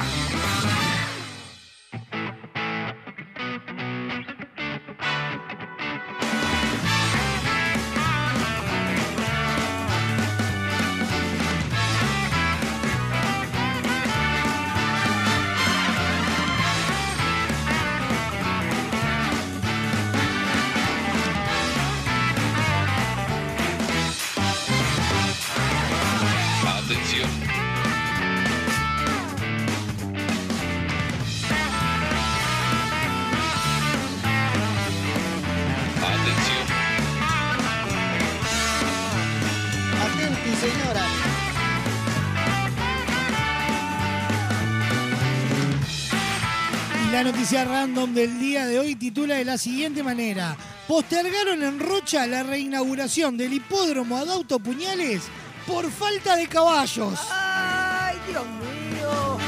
[47.50, 50.56] Noticia random del día de hoy titula de la siguiente manera.
[50.86, 55.22] Postergaron en Rocha la reinauguración del hipódromo Adauto Puñales
[55.66, 57.18] por falta de caballos.
[57.28, 59.38] ¡Ay, Dios mío!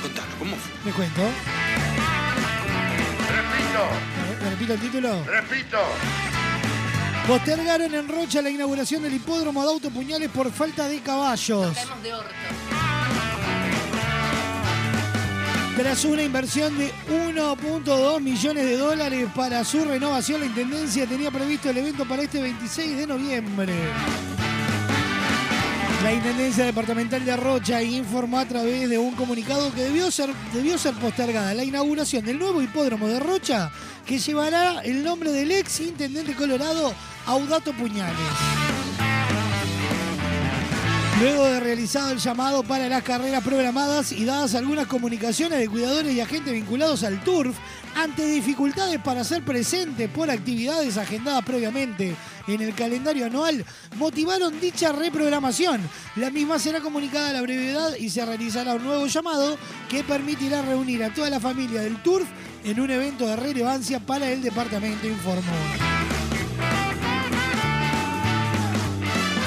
[0.00, 0.84] Contanos, ¿cómo fue?
[0.86, 1.22] Me cuento.
[3.28, 4.44] Repito.
[4.44, 5.24] ¿Me repito el título?
[5.24, 5.78] Repito.
[7.26, 11.76] Postergaron en Rocha la inauguración del hipódromo Adauto Puñales por falta de caballos.
[12.02, 12.73] de orto.
[15.76, 21.68] Tras una inversión de 1.2 millones de dólares para su renovación, la Intendencia tenía previsto
[21.68, 23.72] el evento para este 26 de noviembre.
[26.04, 30.78] La Intendencia Departamental de Rocha informó a través de un comunicado que debió ser, debió
[30.78, 33.72] ser postergada la inauguración del nuevo hipódromo de Rocha,
[34.06, 36.94] que llevará el nombre del ex intendente colorado
[37.26, 38.83] Audato Puñales.
[41.20, 46.12] Luego de realizado el llamado para las carreras programadas y dadas algunas comunicaciones de cuidadores
[46.12, 47.56] y agentes vinculados al TURF,
[47.94, 52.16] ante dificultades para ser presentes por actividades agendadas previamente
[52.48, 53.64] en el calendario anual,
[53.96, 55.80] motivaron dicha reprogramación.
[56.16, 59.56] La misma será comunicada a la brevedad y se realizará un nuevo llamado
[59.88, 62.26] que permitirá reunir a toda la familia del TURF
[62.64, 66.33] en un evento de relevancia para el departamento, informó.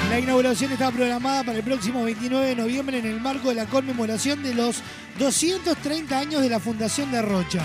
[0.10, 3.66] La inauguración está programada para el próximo 29 de noviembre en el marco de la
[3.66, 4.82] conmemoración de los
[5.20, 7.62] 230 años de la Fundación de Rocha.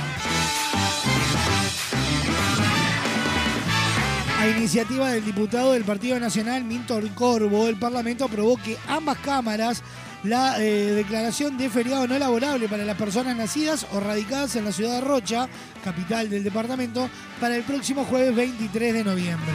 [4.41, 9.83] A iniciativa del diputado del Partido Nacional, Minton Corvo, el Parlamento aprobó que ambas cámaras
[10.25, 14.73] la eh, declaración de feriado no laborable para las personas nacidas o radicadas en la
[14.73, 15.49] ciudad de Rocha,
[15.85, 17.09] capital del departamento,
[17.41, 19.53] para el próximo jueves 23 de noviembre.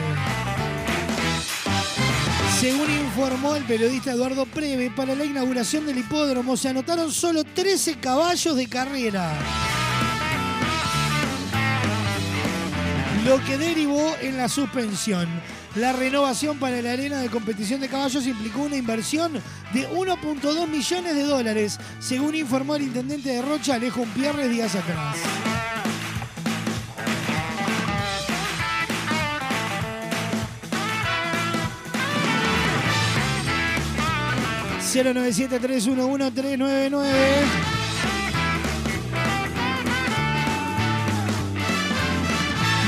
[2.60, 8.00] Según informó el periodista Eduardo Preve, para la inauguración del hipódromo se anotaron solo 13
[8.00, 9.32] caballos de carrera.
[13.24, 15.28] Lo que derivó en la suspensión.
[15.76, 19.34] La renovación para la arena de competición de caballos implicó una inversión
[19.72, 25.16] de 1.2 millones de dólares, según informó el intendente de Rocha, Alejo Pierres, días atrás.
[34.88, 37.04] ...097-311-399...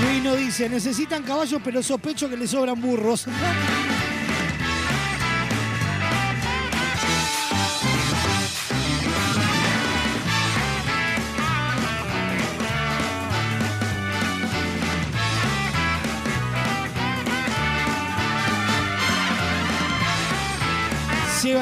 [0.02, 3.26] Luis no dice, necesitan caballos, pero sospecho que le sobran burros.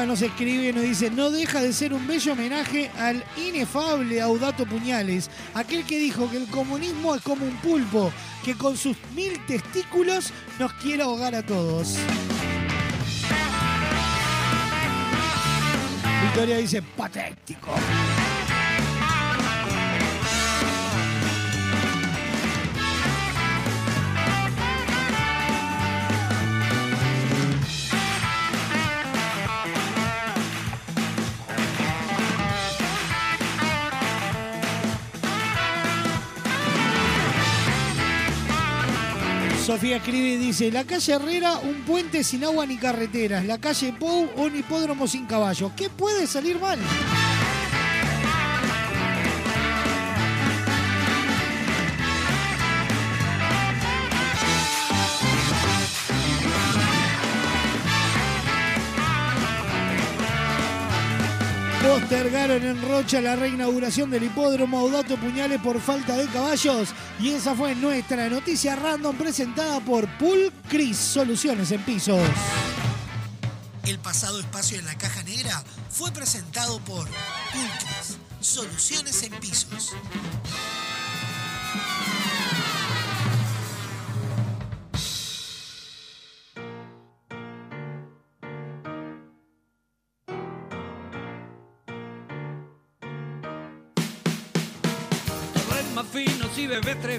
[0.06, 4.64] Nos escribe y nos dice, no deja de ser un bello homenaje al inefable Audato
[4.64, 8.10] Puñales, aquel que dijo que el comunismo es como un pulpo,
[8.44, 11.96] que con sus mil testículos nos quiere ahogar a todos.
[16.22, 17.72] Victoria dice, patético.
[39.68, 43.44] Sofía escribe y dice, la calle Herrera, un puente sin agua ni carreteras.
[43.44, 45.72] La calle Pou, un hipódromo sin caballos.
[45.76, 46.78] ¿Qué puede salir mal?
[61.88, 66.90] Postergaron en Rocha la reinauguración del hipódromo Audato Puñales por falta de caballos.
[67.18, 72.28] Y esa fue nuestra noticia random presentada por Pool Cris Soluciones en Pisos.
[73.86, 79.94] El pasado espacio en la caja negra fue presentado por Pulcris, Soluciones en Pisos.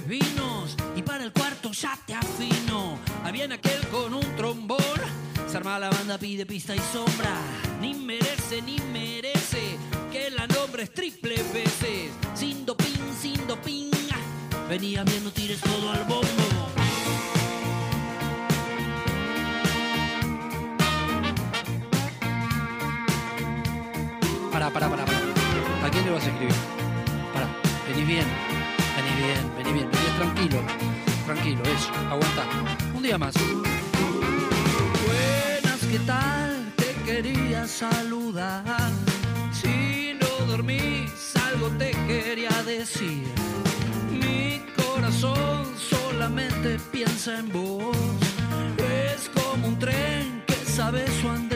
[0.08, 2.98] Vinos y para el cuarto ya te afino.
[3.24, 4.80] Había en aquel con un trombón.
[5.48, 7.36] Se arma la banda, pide pista y sombra.
[7.82, 9.78] Ni merece, ni merece
[10.12, 12.12] que la nombres triple veces.
[12.36, 13.90] Sin doping, sin doping.
[14.70, 16.26] Venía bien, no tires todo al bombo.
[24.52, 25.20] Pará, pará, pará, pará.
[25.84, 26.54] ¿A quién le vas a escribir?
[27.34, 27.48] Pará,
[27.88, 28.28] vení bien,
[29.74, 30.60] bien, vení bien, vení tranquilo,
[31.26, 32.44] tranquilo, eso, aguanta.
[32.94, 33.34] Un día más.
[35.06, 36.74] Buenas, ¿qué tal?
[36.76, 38.64] Te quería saludar.
[39.52, 41.12] Si no dormís,
[41.52, 43.28] algo te quería decir.
[44.12, 47.96] Mi corazón solamente piensa en vos.
[48.78, 51.49] Es como un tren que sabe su andén.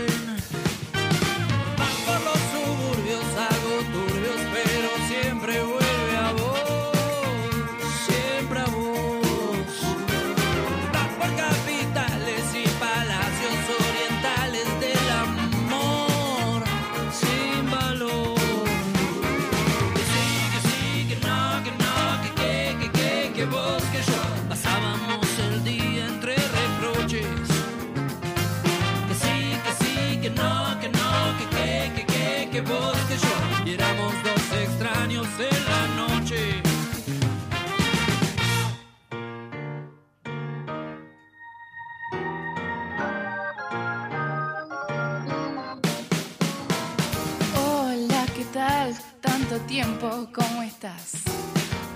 [49.74, 51.14] Tiempo, ¿cómo estás?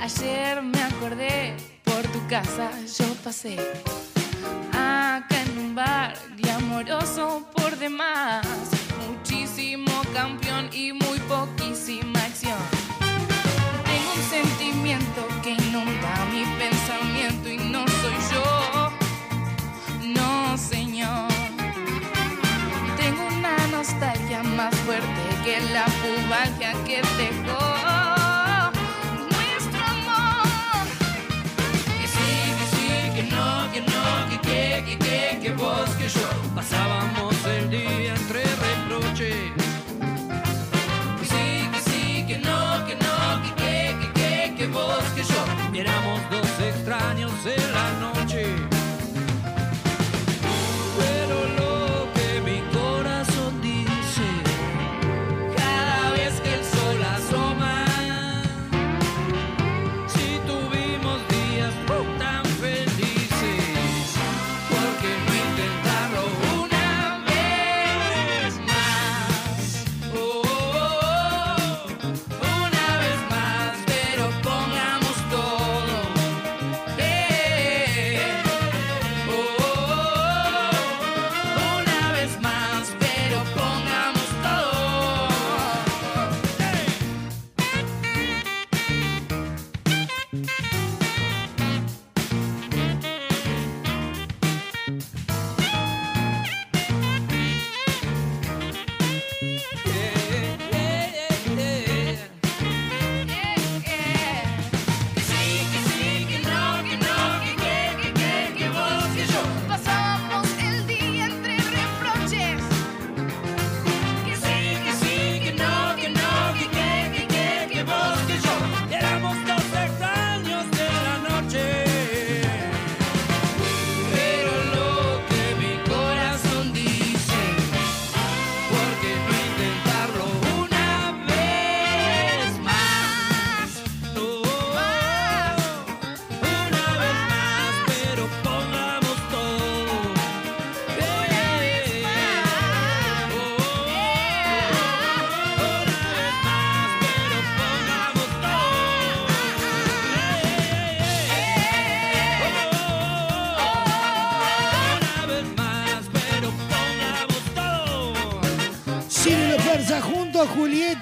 [0.01, 3.55] Ayer me acordé por tu casa, yo pasé
[4.73, 8.47] acá en un bar glamoroso por demás.
[9.07, 12.57] Muchísimo campeón y muy poquísima acción.
[13.85, 18.91] Tengo un sentimiento que inunda mi pensamiento y no soy yo.
[20.17, 21.27] No, señor.
[22.97, 27.66] Tengo una nostalgia más fuerte que la pubalgia que dejó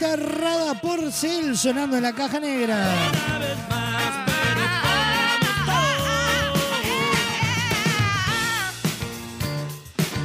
[0.05, 2.93] a Julieta Rada Porcel sonando en la caja negra.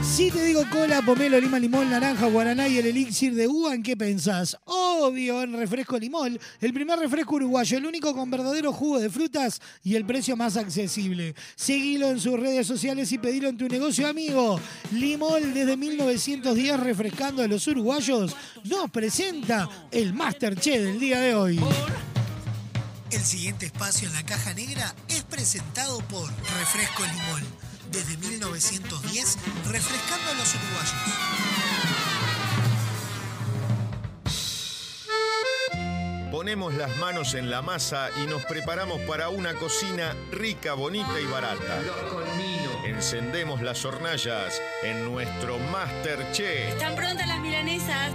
[0.02, 3.82] Si te digo cola, pomelo, lima, limón, naranja, guaraná y el elixir de uva, ¿en
[3.82, 4.58] qué pensás?
[5.10, 9.96] Obvio, refresco limón, el primer refresco uruguayo, el único con verdadero jugo de frutas y
[9.96, 11.34] el precio más accesible.
[11.56, 14.60] Seguilo en sus redes sociales y pedilo en tu negocio, amigo.
[14.92, 21.60] Limón desde 1910 refrescando a los uruguayos nos presenta el Masterchef del día de hoy.
[23.10, 26.30] El siguiente espacio en la caja negra es presentado por
[26.60, 27.42] Refresco Limón.
[27.90, 31.99] Desde 1910, refrescando a los uruguayos.
[36.30, 41.26] Ponemos las manos en la masa y nos preparamos para una cocina rica, bonita y
[41.26, 41.80] barata.
[42.84, 46.68] Encendemos las hornallas en nuestro Masterchef.
[46.68, 48.12] ¿Están prontas las milanesas?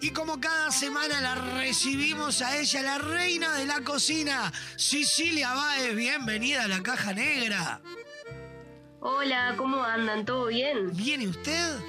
[0.00, 5.96] Y como cada semana la recibimos a ella, la reina de la cocina, Cecilia Báez,
[5.96, 7.80] bienvenida a la caja negra.
[9.00, 10.24] Hola, ¿cómo andan?
[10.24, 10.92] ¿Todo bien?
[10.94, 11.80] ¿Bien y usted?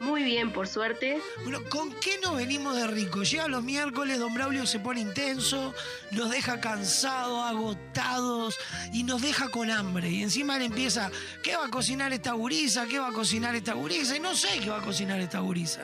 [0.00, 1.20] Muy bien, por suerte.
[1.42, 3.22] Bueno, ¿con qué nos venimos de rico?
[3.22, 5.74] Llega los miércoles, don Braulio se pone intenso,
[6.10, 8.58] nos deja cansados, agotados
[8.92, 10.10] y nos deja con hambre.
[10.10, 11.10] Y encima le empieza,
[11.42, 12.86] ¿qué va a cocinar esta gurisa?
[12.86, 14.16] ¿Qué va a cocinar esta gurisa?
[14.16, 15.82] Y no sé qué va a cocinar esta gurisa.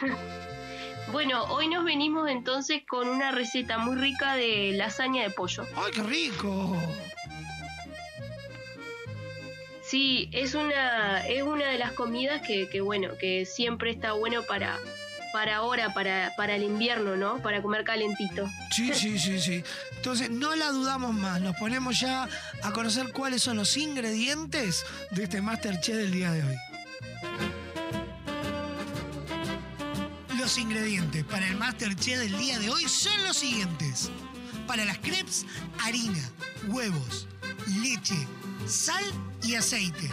[1.10, 5.64] Bueno, hoy nos venimos entonces con una receta muy rica de lasaña de pollo.
[5.74, 6.76] ¡Ay, qué rico!
[9.88, 14.42] Sí, es una, es una de las comidas que, que bueno, que siempre está bueno
[14.42, 14.78] para,
[15.32, 17.40] para ahora, para, para el invierno, ¿no?
[17.40, 18.46] Para comer calentito.
[18.70, 19.64] Sí, sí, sí, sí.
[19.96, 21.40] Entonces, no la dudamos más.
[21.40, 22.28] Nos ponemos ya
[22.62, 26.56] a conocer cuáles son los ingredientes de este Masterchef del día de hoy.
[30.38, 34.10] Los ingredientes para el Masterchef del día de hoy son los siguientes.
[34.66, 35.46] Para las crepes,
[35.82, 36.30] harina,
[36.68, 37.26] huevos,
[37.80, 38.26] leche,
[38.68, 39.04] sal
[39.42, 40.10] y aceite.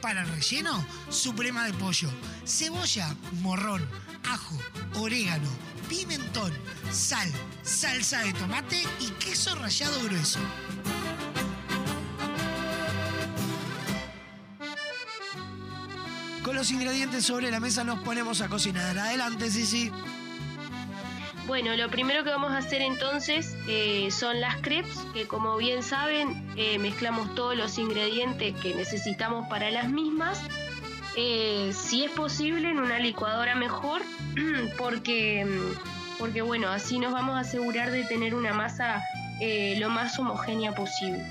[0.00, 2.10] Para el relleno, suprema de pollo,
[2.46, 3.86] cebolla, morrón,
[4.24, 4.56] ajo,
[4.94, 5.48] orégano,
[5.88, 6.52] pimentón,
[6.90, 7.30] sal,
[7.62, 10.38] salsa de tomate y queso rallado grueso.
[16.42, 18.98] Con los ingredientes sobre la mesa nos ponemos a cocinar.
[18.98, 19.92] Adelante, Sisi.
[21.50, 25.82] Bueno, lo primero que vamos a hacer entonces eh, son las crepes, que como bien
[25.82, 30.40] saben, eh, mezclamos todos los ingredientes que necesitamos para las mismas.
[31.16, 34.00] Eh, si es posible, en una licuadora mejor,
[34.78, 35.44] porque,
[36.20, 39.02] porque bueno, así nos vamos a asegurar de tener una masa
[39.78, 41.24] lo más homogénea posible.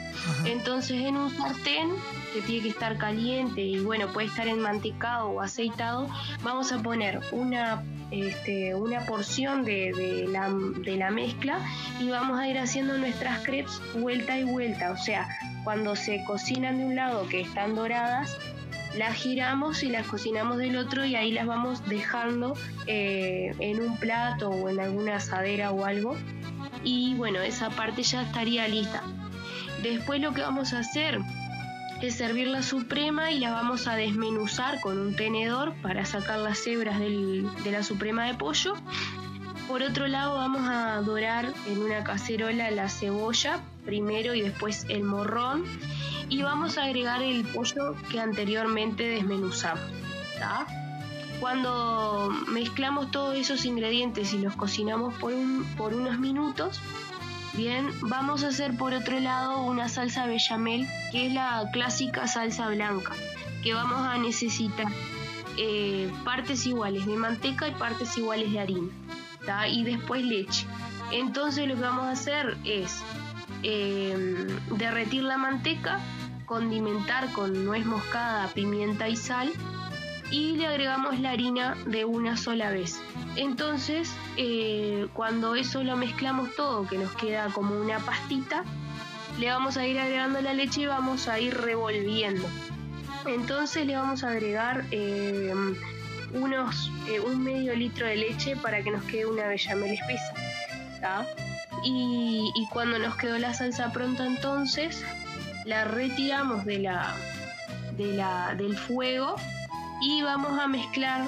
[0.46, 1.90] Entonces, en un sartén
[2.34, 6.10] que tiene que estar caliente y bueno, puede estar enmantecado o aceitado,
[6.44, 11.60] vamos a poner una este, una porción de, de, la, de, la, mezcla
[12.00, 14.92] y vamos a ir haciendo nuestras crepes vuelta y vuelta.
[14.92, 15.28] O sea,
[15.64, 18.36] cuando se cocinan de un lado que están doradas,
[18.98, 22.56] las giramos y las cocinamos del otro y ahí las vamos dejando
[22.88, 26.16] eh, en un plato o en alguna asadera o algo.
[26.84, 29.04] Y bueno, esa parte ya estaría lista.
[29.84, 31.20] Después lo que vamos a hacer
[32.02, 36.66] es servir la suprema y la vamos a desmenuzar con un tenedor para sacar las
[36.66, 38.76] hebras del, de la suprema de pollo.
[39.68, 45.04] Por otro lado vamos a dorar en una cacerola la cebolla primero y después el
[45.04, 45.64] morrón
[46.30, 49.84] y vamos a agregar el pollo que anteriormente desmenuzamos.
[51.40, 56.82] Cuando mezclamos todos esos ingredientes y los cocinamos por, un, por unos minutos,
[57.54, 62.70] Bien, vamos a hacer por otro lado una salsa bechamel, que es la clásica salsa
[62.70, 63.14] blanca,
[63.64, 64.88] que vamos a necesitar
[65.58, 68.88] eh, partes iguales de manteca y partes iguales de harina,
[69.46, 69.68] ¿tá?
[69.68, 70.66] y después leche.
[71.12, 73.02] Entonces lo que vamos a hacer es
[73.64, 74.48] eh,
[74.78, 76.00] derretir la manteca,
[76.46, 79.52] condimentar con nuez moscada, pimienta y sal,
[80.32, 83.00] y le agregamos la harina de una sola vez.
[83.36, 88.64] Entonces, eh, cuando eso lo mezclamos todo, que nos queda como una pastita,
[89.40, 92.48] le vamos a ir agregando la leche y vamos a ir revolviendo.
[93.26, 95.54] Entonces le vamos a agregar eh,
[96.34, 101.26] unos eh, un medio litro de leche para que nos quede una bechamel espesa.
[101.86, 105.04] Y, y cuando nos quedó la salsa pronta entonces,
[105.66, 107.16] la retiramos de la,
[107.96, 109.36] de la, del fuego
[110.02, 111.28] y vamos a mezclar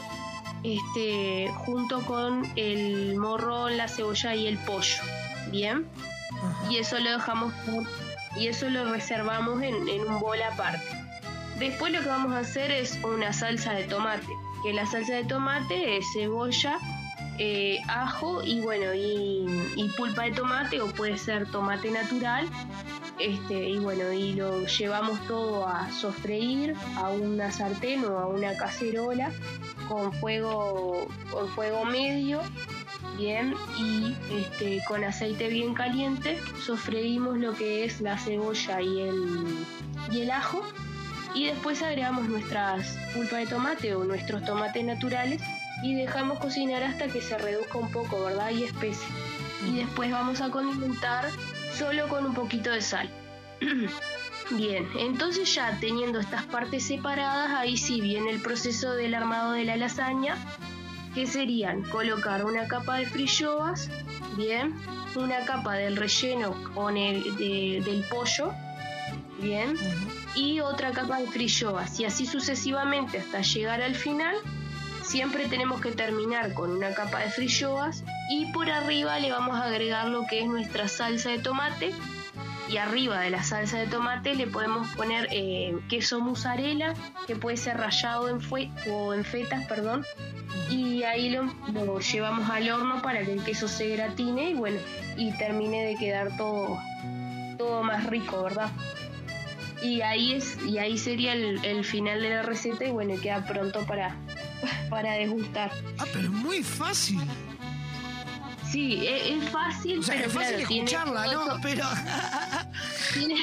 [0.63, 5.01] este, junto con el morrón, la cebolla y el pollo.
[5.47, 5.87] Bien.
[6.69, 7.53] Y eso lo dejamos
[8.37, 10.85] y eso lo reservamos en, en un bol aparte.
[11.59, 14.27] Después lo que vamos a hacer es una salsa de tomate,
[14.63, 16.79] que la salsa de tomate es cebolla,
[17.43, 22.47] eh, ajo y bueno, y, y pulpa de tomate o puede ser tomate natural.
[23.17, 28.55] Este, y bueno, y lo llevamos todo a sofreír a una sartén o a una
[28.55, 29.31] cacerola
[29.89, 32.41] con fuego, con fuego medio
[33.17, 39.65] bien y este, con aceite bien caliente sofreímos lo que es la cebolla y el,
[40.11, 40.61] y el ajo
[41.33, 45.41] y después agregamos nuestras pulpa de tomate o nuestros tomates naturales
[45.83, 48.51] y dejamos cocinar hasta que se reduzca un poco, ¿verdad?
[48.51, 49.03] Y espese.
[49.67, 51.29] Y después vamos a condimentar
[51.77, 53.09] solo con un poquito de sal.
[54.51, 59.63] Bien, entonces ya teniendo estas partes separadas, ahí sí viene el proceso del armado de
[59.63, 60.35] la lasaña,
[61.15, 63.89] que serían colocar una capa de frilloas,
[64.35, 64.73] bien,
[65.15, 68.53] una capa del relleno con el de- del pollo,
[69.41, 69.75] bien,
[70.35, 74.35] y otra capa de frilloas, y así sucesivamente hasta llegar al final.
[75.11, 79.65] Siempre tenemos que terminar con una capa de frilloas y por arriba le vamos a
[79.65, 81.93] agregar lo que es nuestra salsa de tomate
[82.69, 86.93] y arriba de la salsa de tomate le podemos poner eh, queso mozzarella
[87.27, 90.05] que puede ser rallado en fue o en fetas, perdón,
[90.69, 94.79] y ahí lo, llevamos al horno para que el queso se gratine y bueno,
[95.17, 96.79] y termine de quedar todo,
[97.57, 98.69] todo más rico, ¿verdad?
[99.83, 103.85] Y ahí es, y ahí sería el final de la receta y bueno, queda pronto
[103.85, 104.15] para,
[104.89, 105.71] para degustar.
[105.97, 107.19] Ah, pero es muy fácil.
[108.71, 111.45] Sí, e- es, fácil, O sea, pero es fácil claro, escucharla, ¿no?
[111.61, 111.85] Pero.
[113.13, 113.35] tiene,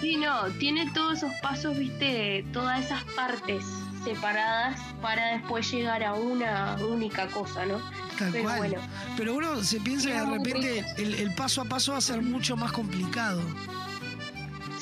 [0.00, 3.62] sí, no, tiene todos esos pasos, viste, todas esas partes
[4.02, 7.78] separadas para después llegar a una única cosa, ¿no?
[8.18, 8.58] Tal pero cual.
[8.58, 8.76] bueno,
[9.16, 12.22] Pero uno se piensa que de repente el, el paso a paso va a ser
[12.22, 13.42] mucho más complicado.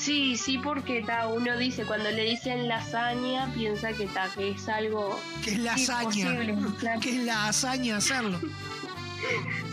[0.01, 4.67] Sí, sí, porque ta, uno dice, cuando le dicen lasaña, piensa que, ta, que es
[4.67, 6.39] algo Que es la hazaña.
[7.01, 8.39] Que es la hazaña hacerlo.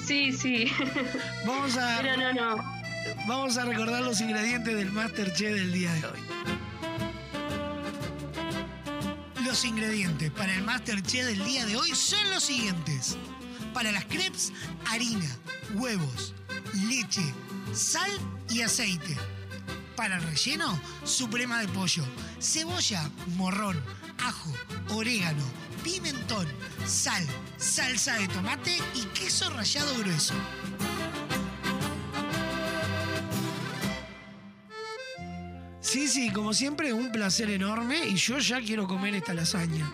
[0.04, 0.70] Sí, sí.
[1.46, 1.98] Vamos a.
[2.02, 2.78] Pero no, no.
[3.26, 6.20] Vamos a recordar los ingredientes del Masterchef del día de hoy.
[9.44, 13.16] Los ingredientes para el Masterchef del día de hoy son los siguientes.
[13.72, 14.52] Para las crepes,
[14.86, 15.28] harina,
[15.74, 16.34] huevos,
[16.88, 17.22] leche,
[17.72, 18.10] sal
[18.50, 19.16] y aceite.
[19.98, 22.04] Para el relleno, suprema de pollo,
[22.40, 23.76] cebolla, morrón,
[24.24, 24.52] ajo,
[24.90, 25.42] orégano,
[25.82, 26.46] pimentón,
[26.86, 27.26] sal,
[27.56, 30.34] salsa de tomate y queso rallado grueso.
[35.80, 39.90] Sí, sí, como siempre, un placer enorme y yo ya quiero comer esta lasaña.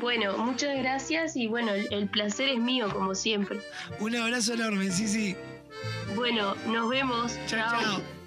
[0.00, 3.60] Bueno, muchas gracias y bueno, el, el placer es mío, como siempre.
[3.98, 5.36] Un abrazo enorme, sí, sí.
[6.14, 7.36] Bueno, nos vemos.
[7.48, 8.17] Chao, chao.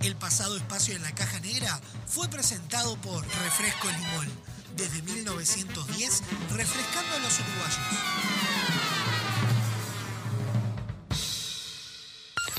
[0.00, 4.28] El pasado espacio en la caja negra fue presentado por Refresco Limón.
[4.76, 6.22] Desde 1910,
[6.54, 8.77] refrescando a los uruguayos.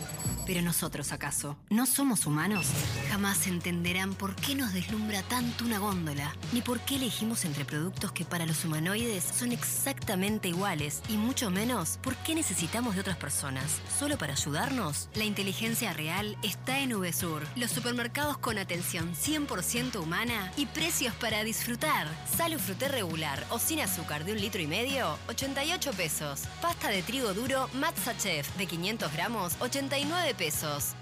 [0.46, 1.56] Pero nosotros, ¿acaso?
[1.70, 2.66] ¿No somos humanos?
[3.08, 8.12] Jamás entenderán por qué nos deslumbra tanto una góndola, ni por qué elegimos entre productos
[8.12, 13.16] que para los humanoides son exactamente iguales, y mucho menos por qué necesitamos de otras
[13.16, 13.80] personas.
[13.98, 15.08] ¿Solo para ayudarnos?
[15.14, 21.42] La inteligencia real está en VSUR, los supermercados con atención 100% humana y precios para
[21.42, 22.06] disfrutar.
[22.36, 26.42] Salo fruté regular o sin azúcar de un litro y medio, 88 pesos.
[26.60, 30.33] Pasta de trigo duro Matza Chef de 500 gramos, 89 pesos.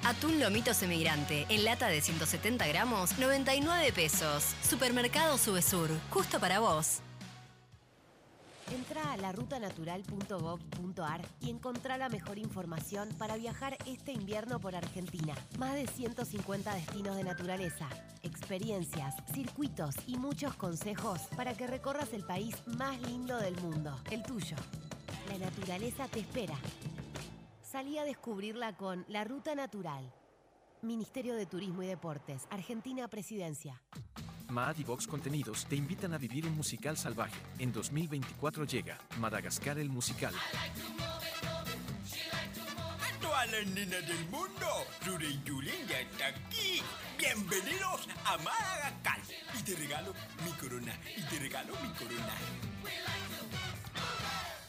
[0.05, 4.55] Atún lomito semigrante en lata de 170 gramos, 99 pesos.
[4.63, 6.99] Supermercado Subesur, justo para vos.
[8.71, 15.35] Entra a larutanatural.gov.ar y encontrá la mejor información para viajar este invierno por Argentina.
[15.59, 17.89] Más de 150 destinos de naturaleza,
[18.23, 24.23] experiencias, circuitos y muchos consejos para que recorras el país más lindo del mundo, el
[24.23, 24.57] tuyo.
[25.29, 26.59] La naturaleza te espera.
[27.73, 30.13] Salí a descubrirla con La Ruta Natural.
[30.83, 33.81] Ministerio de Turismo y Deportes, Argentina Presidencia.
[34.51, 37.41] Maad y Vox Contenidos te invitan a vivir un musical salvaje.
[37.59, 40.35] En 2024 llega Madagascar el musical.
[43.01, 44.67] A todas las nenas del mundo,
[45.07, 46.83] Rure y Julen ya está aquí.
[47.17, 49.19] Bienvenidos a Madagascar.
[49.59, 50.13] Y te regalo
[50.45, 50.93] mi corona.
[51.17, 52.37] Y te regalo mi corona.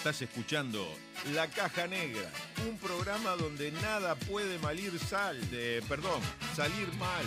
[0.00, 0.88] Estás escuchando
[1.34, 2.30] La Caja Negra,
[2.66, 6.22] un programa donde nada puede malir sal, de, perdón,
[6.56, 7.22] salir mal.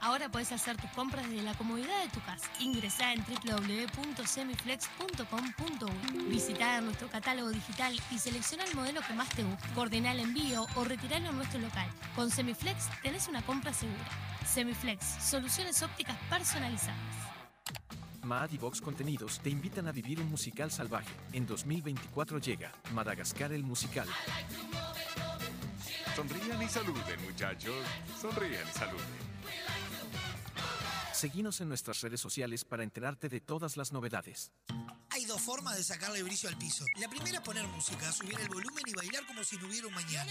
[0.00, 2.50] Ahora puedes hacer tus compras desde la comodidad de tu casa.
[2.58, 6.24] Ingresá en www.semiflex.com.uy.
[6.24, 9.68] Visitá nuestro catálogo digital y selecciona el modelo que más te guste.
[9.72, 11.88] Coordina el envío o retiralo en nuestro local.
[12.16, 14.10] Con Semiflex tenés una compra segura.
[14.44, 17.36] Semiflex, soluciones ópticas personalizadas.
[18.26, 21.14] Maad y Vox Contenidos te invitan a vivir un musical salvaje.
[21.32, 24.08] En 2024 llega Madagascar el musical.
[26.16, 27.74] Sonrían y saluden, muchachos.
[28.20, 29.26] Sonrían y saluden.
[31.12, 34.52] Seguinos en nuestras redes sociales para enterarte de todas las novedades.
[35.10, 36.84] Hay dos formas de sacarle brillo al piso.
[37.00, 39.94] La primera es poner música, subir el volumen y bailar como si no hubiera un
[39.94, 40.30] mañana.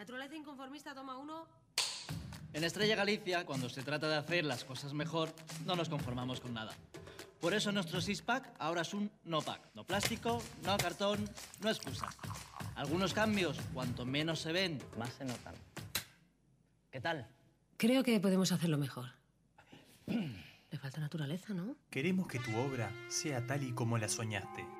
[0.00, 1.46] Naturaleza inconformista toma uno.
[2.54, 5.28] En Estrella Galicia, cuando se trata de hacer las cosas mejor,
[5.66, 6.72] no nos conformamos con nada.
[7.38, 9.60] Por eso nuestro six-pack ahora es un no-pack.
[9.74, 11.28] No plástico, no cartón,
[11.60, 12.08] no excusa.
[12.76, 15.54] Algunos cambios, cuanto menos se ven, más se notan.
[16.90, 17.28] ¿Qué tal?
[17.76, 19.04] Creo que podemos hacerlo mejor.
[20.06, 21.76] Le falta naturaleza, ¿no?
[21.90, 24.79] Queremos que tu obra sea tal y como la soñaste.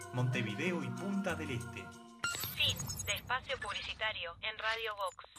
[0.13, 1.85] Montevideo y Punta del Este.
[2.55, 5.31] Fin de espacio publicitario en Radio Vox.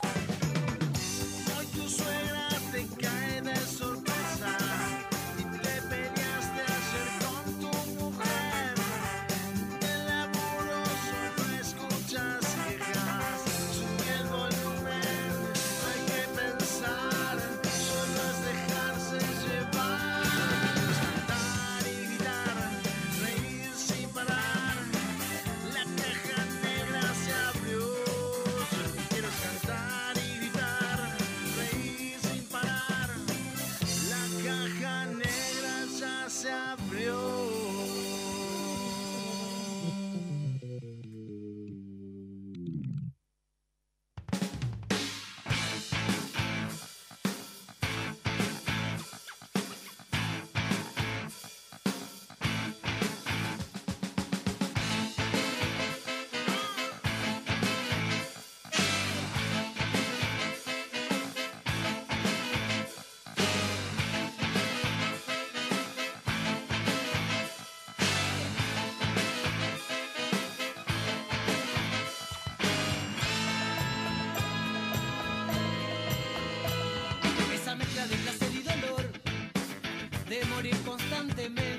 [80.70, 81.72] constantemente.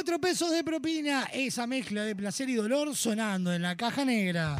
[0.00, 4.58] Cuatro pesos de propina, esa mezcla de placer y dolor sonando en la caja negra.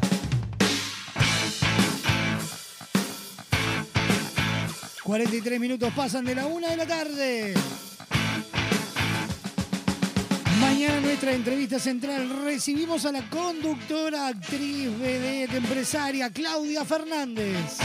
[5.03, 7.55] ...43 minutos pasan de la una de la tarde.
[10.59, 17.79] Mañana en nuestra entrevista central recibimos a la conductora, actriz, vedette, empresaria Claudia Fernández.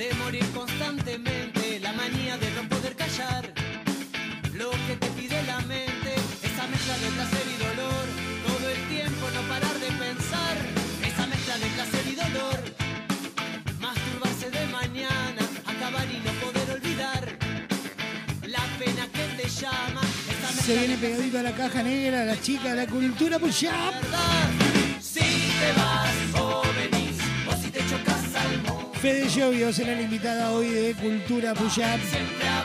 [0.00, 3.52] de morir constantemente, la manía de no poder callar.
[4.54, 8.04] Lo que te pide la mente, esa mezcla de placer y dolor,
[8.48, 10.56] todo el tiempo no parar de pensar,
[11.04, 12.58] esa mezcla de placer y dolor,
[13.78, 17.22] masturbarse de mañana, acabar y no poder olvidar,
[18.46, 20.00] la pena que te llama.
[20.32, 24.00] Esa Se viene pegadito a la caja negra, la chica, la cultura, pues ya.
[24.98, 25.20] Si
[25.60, 26.49] te vas oh.
[29.00, 31.98] Fede Llovio será la invitada hoy de Cultura Puyap.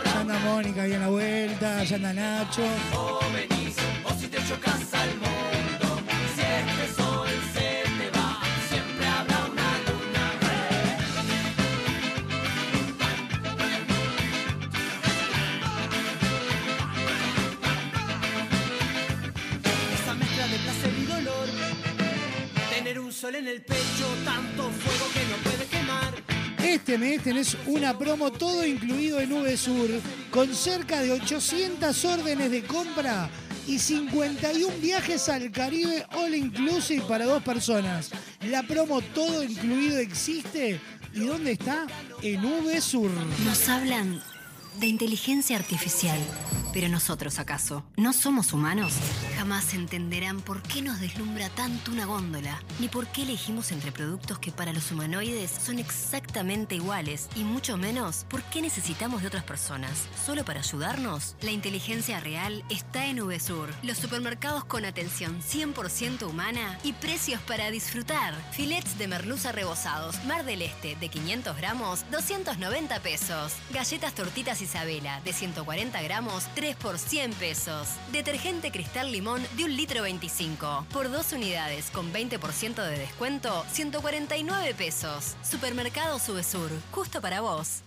[0.03, 2.61] Ya anda Mónica ahí en la vuelta, ya anda Nacho.
[2.93, 6.01] O venís, o si te chocas al mundo,
[6.35, 10.25] si este sol se te va, siempre habrá una luna.
[19.93, 21.47] Esa mezcla de placer y dolor,
[22.75, 25.54] tener un sol en el pecho, tanto fuego que no puede
[26.75, 29.89] este mes tenés una promo todo incluido en VSUR
[30.29, 33.29] con cerca de 800 órdenes de compra
[33.65, 38.11] y 51 viajes al Caribe all inclusive para dos personas.
[38.41, 40.81] La promo todo incluido existe
[41.13, 41.87] y ¿dónde está?
[42.21, 43.11] En VSUR.
[43.45, 44.21] Nos hablan
[44.79, 46.19] de inteligencia artificial.
[46.75, 47.85] Pero nosotros, ¿acaso?
[47.95, 48.91] ¿No somos humanos?
[49.37, 54.39] Jamás entenderán por qué nos deslumbra tanto una góndola, ni por qué elegimos entre productos
[54.39, 59.45] que para los humanoides son exactamente iguales, y mucho menos por qué necesitamos de otras
[59.45, 60.09] personas.
[60.25, 61.37] ¿Solo para ayudarnos?
[61.39, 67.71] La inteligencia real está en VSUR, los supermercados con atención 100% humana y precios para
[67.71, 68.33] disfrutar.
[68.51, 73.53] Filets de merluza rebozados, Mar del Este, de 500 gramos, 290 pesos.
[73.71, 77.87] Galletas tortitas Isabela, de 140 gramos, 3 por 100 pesos.
[78.11, 80.87] Detergente Cristal Limón de 1 litro 25.
[80.91, 85.35] Por dos unidades con 20% de descuento, 149 pesos.
[85.41, 87.84] Supermercado Subesur, justo para vos.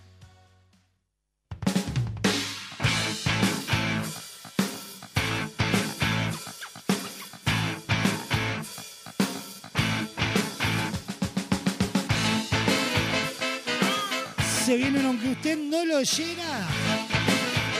[14.76, 16.68] Vienen aunque usted no lo oyera.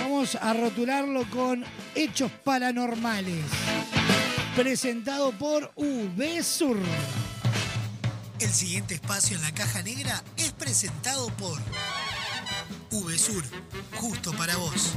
[0.01, 1.63] Vamos a rotularlo con
[1.95, 3.45] hechos paranormales.
[4.57, 6.79] Presentado por VSUR.
[8.41, 11.59] El siguiente espacio en la caja negra es presentado por
[12.91, 13.45] VSUR,
[13.95, 14.95] justo para vos.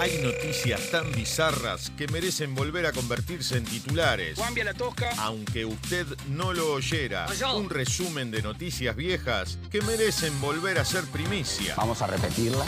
[0.00, 4.38] Hay noticias tan bizarras que merecen volver a convertirse en titulares.
[4.38, 5.10] Cambia la tosca.
[5.18, 7.26] Aunque usted no lo oyera,
[7.56, 11.74] un resumen de noticias viejas que merecen volver a ser primicia.
[11.76, 12.64] Vamos a repetirla.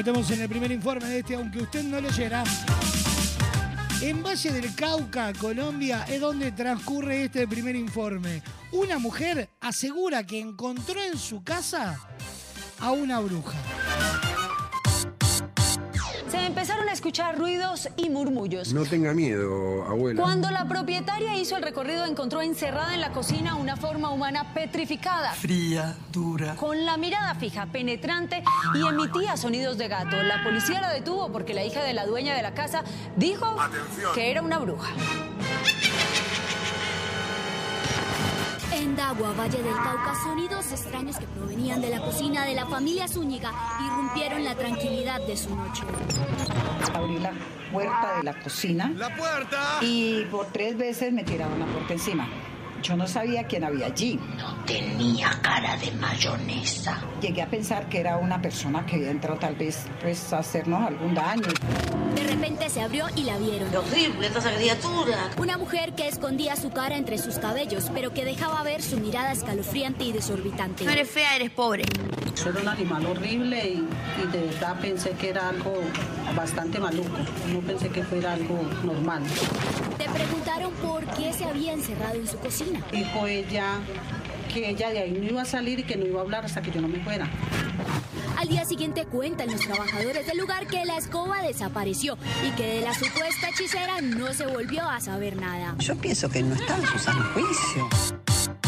[0.00, 2.42] Metemos en el primer informe de este, aunque usted no lo oyera.
[4.00, 8.42] En Valle del Cauca, Colombia, es donde transcurre este primer informe.
[8.72, 12.00] Una mujer asegura que encontró en su casa
[12.78, 13.58] a una bruja.
[16.30, 18.72] Se empezaron a escuchar ruidos y murmullos.
[18.72, 20.22] No tenga miedo, abuela.
[20.22, 25.32] Cuando la propietaria hizo el recorrido, encontró encerrada en la cocina una forma humana petrificada.
[25.32, 26.54] Fría, dura.
[26.54, 28.44] Con la mirada fija, penetrante
[28.74, 30.22] y emitía sonidos de gato.
[30.22, 32.84] La policía la detuvo porque la hija de la dueña de la casa
[33.16, 33.56] dijo
[34.14, 34.90] que era una bruja.
[38.80, 43.06] En Dagua, Valle del Cauca, sonidos extraños que provenían de la cocina de la familia
[43.06, 43.52] Zúñiga
[43.84, 45.82] irrumpieron la tranquilidad de su noche.
[46.94, 47.32] Abrí la
[47.70, 48.90] puerta de la cocina.
[48.96, 49.80] ¡La puerta!
[49.82, 52.26] Y por tres veces me tiraron la puerta encima.
[52.82, 54.18] Yo no sabía quién había allí.
[54.38, 57.02] No tenía cara de mayonesa.
[57.20, 60.86] Llegué a pensar que era una persona que había entrado tal vez pues, a hacernos
[60.86, 61.48] algún daño.
[62.14, 63.68] De repente se abrió y la vieron.
[63.74, 65.30] horrible esta criatura!
[65.36, 69.32] Una mujer que escondía su cara entre sus cabellos, pero que dejaba ver su mirada
[69.32, 70.84] escalofriante y desorbitante.
[70.84, 71.84] No eres fea, eres pobre.
[72.34, 73.86] Eso era un animal horrible y,
[74.22, 75.74] y de verdad pensé que era algo
[76.34, 77.18] bastante maluco.
[77.52, 79.22] No pensé que fuera algo normal.
[79.98, 82.80] Te preguntaron por qué se había encerrado en su cocina.
[82.92, 83.78] Dijo ella
[84.52, 86.62] que ella de ahí no iba a salir y que no iba a hablar hasta
[86.62, 87.28] que yo no me fuera.
[88.40, 92.80] Al día siguiente cuentan los trabajadores del lugar que la escoba desapareció y que de
[92.80, 95.74] la supuesta hechicera no se volvió a saber nada.
[95.78, 96.98] Yo pienso que no está en su
[97.34, 98.59] juicio.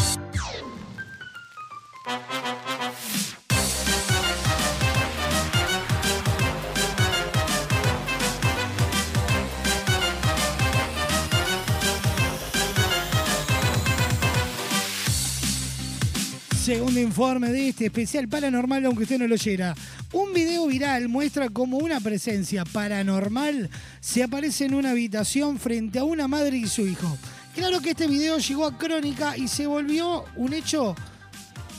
[16.63, 19.75] Segundo informe de este especial paranormal, aunque usted no lo oyera.
[20.13, 23.69] Un video viral muestra cómo una presencia paranormal
[23.99, 27.17] se aparece en una habitación frente a una madre y su hijo.
[27.53, 30.95] Claro que este video llegó a crónica y se volvió un hecho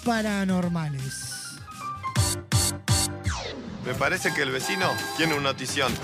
[0.04, 1.30] paranormales.
[3.86, 5.94] Me parece que el vecino tiene una notición.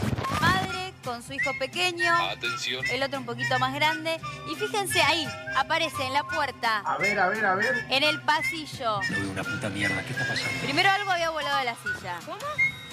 [1.05, 2.15] Con su hijo pequeño.
[2.31, 2.85] Atención.
[2.91, 4.21] El otro un poquito más grande.
[4.51, 6.79] Y fíjense ahí, aparece en la puerta.
[6.81, 7.87] A ver, a ver, a ver.
[7.89, 9.01] En el pasillo.
[9.11, 10.03] No veo una puta mierda.
[10.05, 10.61] ¿Qué está pasando?
[10.63, 12.19] Primero algo había volado de la silla.
[12.27, 12.39] ¿Cómo?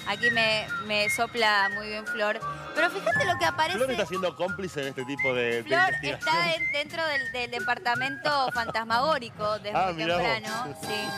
[0.06, 2.40] Aquí me, me sopla muy bien Flor.
[2.74, 3.76] Pero fíjate lo que aparece.
[3.78, 8.50] Flor está siendo cómplice de este tipo de, Flor está en- dentro del, del departamento
[8.54, 10.76] fantasmagórico desde Ah, muy temprano.
[10.80, 11.08] Sí.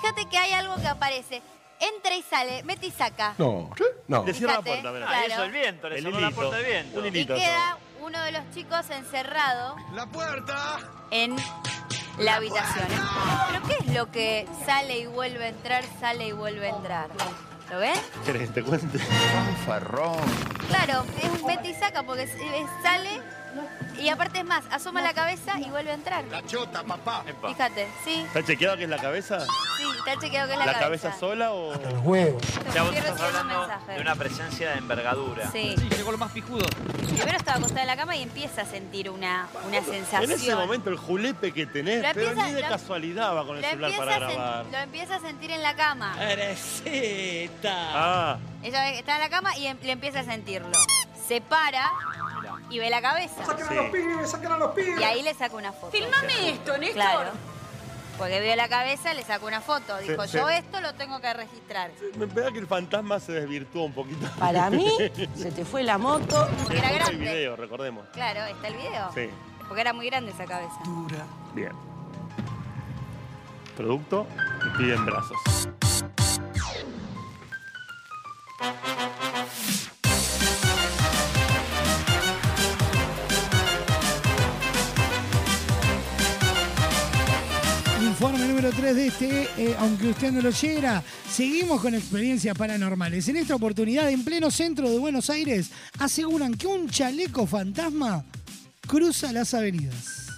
[0.00, 1.42] Fíjate que hay algo que aparece.
[1.80, 3.34] Entra y sale, mete y saca.
[3.38, 3.70] No.
[4.08, 4.24] No.
[4.24, 5.06] Le cierra la Fíjate, puerta, claro.
[5.22, 6.40] Ah, eso el viento, le El sonó la hilito.
[6.40, 6.98] puerta de viento.
[6.98, 7.34] Un Y hilito.
[7.34, 9.76] queda uno de los chicos encerrado.
[9.94, 10.78] ¡La puerta!
[11.10, 11.36] En
[12.18, 12.86] la habitación.
[13.50, 17.08] ¿Pero qué es lo que sale y vuelve a entrar, sale y vuelve a entrar?
[17.70, 17.94] ¿Lo ven?
[18.24, 18.98] ¿Querés que te cuente?
[19.66, 20.16] Farrón.
[20.68, 23.20] Claro, es un mete y saca porque es- es- sale
[24.00, 26.24] y aparte es más, asoma la cabeza y vuelve a entrar.
[26.30, 27.24] La chota, papá.
[27.46, 29.40] Fíjate, sí, ¿Está chequeado que es la cabeza?
[29.40, 31.72] sí, está chequeado que es la, ¿La cabeza sola o...?
[31.74, 32.42] Los huevos.
[32.42, 35.50] Vos estás recibiendo hablando de una presencia de envergadura.
[35.52, 35.74] Sí.
[35.96, 36.66] llegó lo más pijudo.
[37.06, 40.24] Primero estaba acostada en la cama y empieza a sentir una, una sensación.
[40.24, 43.46] En ese momento el julepe que tenés, Lo pero empieza- ni de lo- casualidad va
[43.46, 44.66] con el celular para grabar.
[44.70, 46.14] lo empieza a sentir en la cama.
[47.94, 50.70] Ah, Ella está en la cama y em- le empieza a sentirlo.
[51.26, 51.90] Se para
[52.74, 53.44] y ve la cabeza.
[53.46, 55.00] ¡Saquen a los pibes, saquen a los pibes.
[55.00, 55.92] Y ahí le saca una foto.
[55.92, 56.94] Filmame esto, Néstor.
[56.94, 57.30] Claro.
[58.18, 59.96] Porque vio la cabeza, le sacó una foto.
[59.98, 60.36] Dijo, sí.
[60.38, 61.92] yo esto lo tengo que registrar.
[62.16, 64.26] me pega que el fantasma se desvirtuó un poquito.
[64.40, 64.88] Para mí,
[65.36, 66.48] se te fue la moto.
[66.62, 67.16] Porque era el grande.
[67.16, 68.06] video, recordemos.
[68.12, 69.10] Claro, está el video.
[69.14, 69.30] Sí,
[69.68, 70.74] Porque era muy grande esa cabeza.
[71.54, 71.72] bien.
[73.76, 74.26] Producto
[74.66, 75.38] y piden brazos.
[88.14, 93.26] Informe número 3 de este, eh, aunque usted no lo oyera, seguimos con experiencias paranormales.
[93.26, 98.24] En esta oportunidad, en pleno centro de Buenos Aires, aseguran que un chaleco fantasma
[98.86, 100.28] cruza las avenidas.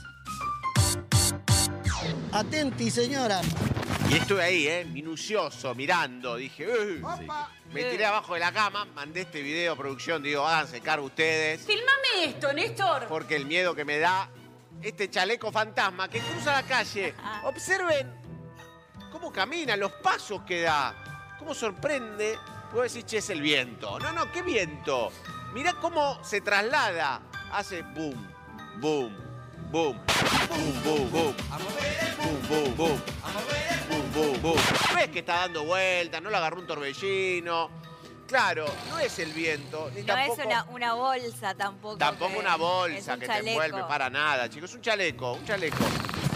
[2.33, 3.43] Atenti, señora.
[4.11, 4.87] Y estuve ahí, ¿eh?
[4.87, 6.37] Minucioso, mirando.
[6.37, 7.03] Dije, "Uy".
[7.75, 10.23] me tiré abajo de la cama, mandé este video a producción.
[10.23, 11.61] Digo, háganse cargo ustedes.
[11.67, 13.07] Filmame esto, Néstor.
[13.07, 14.31] Porque el miedo que me da
[14.83, 17.15] este chaleco fantasma que cruza la calle.
[17.45, 18.15] Observen
[19.11, 20.95] cómo camina, los pasos que da.
[21.39, 22.39] Cómo sorprende.
[22.71, 23.99] Puedo decir, che, es el viento.
[23.99, 25.13] No, no, ¿qué viento?
[25.55, 27.23] Mirá cómo se traslada.
[27.53, 28.29] Hace boom,
[28.81, 29.17] boom,
[29.71, 29.99] boom,
[30.49, 31.35] boom, boom, boom.
[32.19, 33.03] Boom, boom, boom.
[33.89, 34.59] Boom, boom, boom.
[34.93, 37.71] No es que está dando vueltas, no le agarró un torbellino.
[38.27, 40.41] Claro, no es el viento, ni No tampoco...
[40.41, 41.97] es una, una bolsa tampoco.
[41.97, 43.45] Tampoco que- una bolsa un que chaleco.
[43.45, 44.71] te envuelve para nada, chicos.
[44.71, 45.85] Es un chaleco, un chaleco.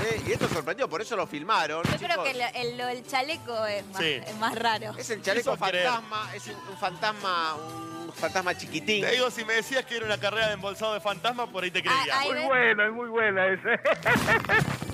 [0.04, 1.82] Eh, Y esto sorprendió, por eso lo filmaron.
[1.84, 4.20] Yo creo que el, el- lo del chaleco es más, Sí.
[4.26, 4.94] es más raro.
[4.96, 9.02] Es el chaleco fantasma, es un, un fantasma, un fantasma chiquitín.
[9.04, 11.70] Te digo, si me decías que era una carrera de embolsado de fantasma, por ahí
[11.70, 12.18] te creía.
[12.18, 13.80] ahí Muy buena, es muy buena ese.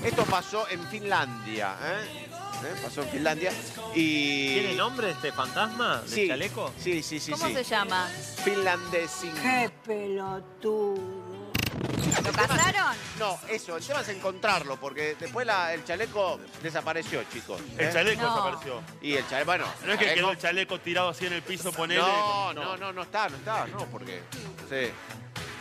[0.05, 2.27] Esto pasó en Finlandia, ¿eh?
[2.65, 2.75] ¿Eh?
[2.83, 3.53] Pasó en Finlandia
[3.95, 4.55] y...
[4.55, 6.73] ¿Tiene nombre este fantasma del Sí, chaleco?
[6.79, 7.55] Sí, sí, sí, ¿Cómo sí.
[7.55, 8.09] se llama?
[8.45, 9.35] Finlandesing.
[9.43, 11.36] Qué pelotudo.
[12.25, 12.97] ¿Lo cazaron?
[13.19, 17.61] No, eso, el tema es encontrarlo, porque después la- el chaleco desapareció, chicos.
[17.79, 17.91] El ¿eh?
[17.93, 18.29] chaleco No.
[18.31, 18.83] desapareció.
[19.01, 19.65] Y el chaleco, bueno.
[19.85, 22.01] No es que chaleco- quedó el chaleco tirado así en el piso, ponele.
[22.01, 24.23] No, no, no, no está, no está, no, porque.
[24.69, 24.91] Sí.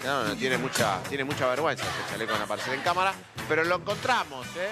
[0.04, 3.14] No, no, tiene mucha, tiene mucha vergüenza este chaleco en aparecer en cámara,
[3.50, 4.70] pero lo encontramos, ¿eh?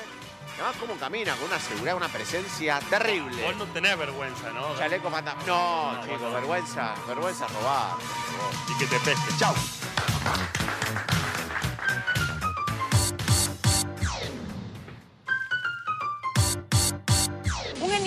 [0.55, 3.41] Además, cómo camina, con una seguridad, una presencia terrible.
[3.43, 4.77] Vos no tenés vergüenza, ¿no?
[4.77, 5.41] Chaleco fantasma.
[5.47, 7.97] No, No, chicos, vergüenza, vergüenza robada.
[8.69, 9.31] Y que te pesque.
[9.39, 9.55] Chau.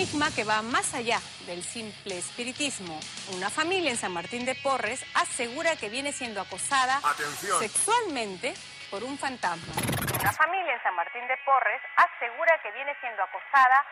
[0.07, 2.97] Enigma que va más allá del simple espiritismo.
[3.35, 7.59] Una familia en San Martín de Porres asegura que viene siendo acosada Atención.
[7.59, 8.53] sexualmente
[8.89, 9.73] por un fantasma.
[10.19, 13.85] Una familia en San Martín de Porres asegura que viene siendo acosada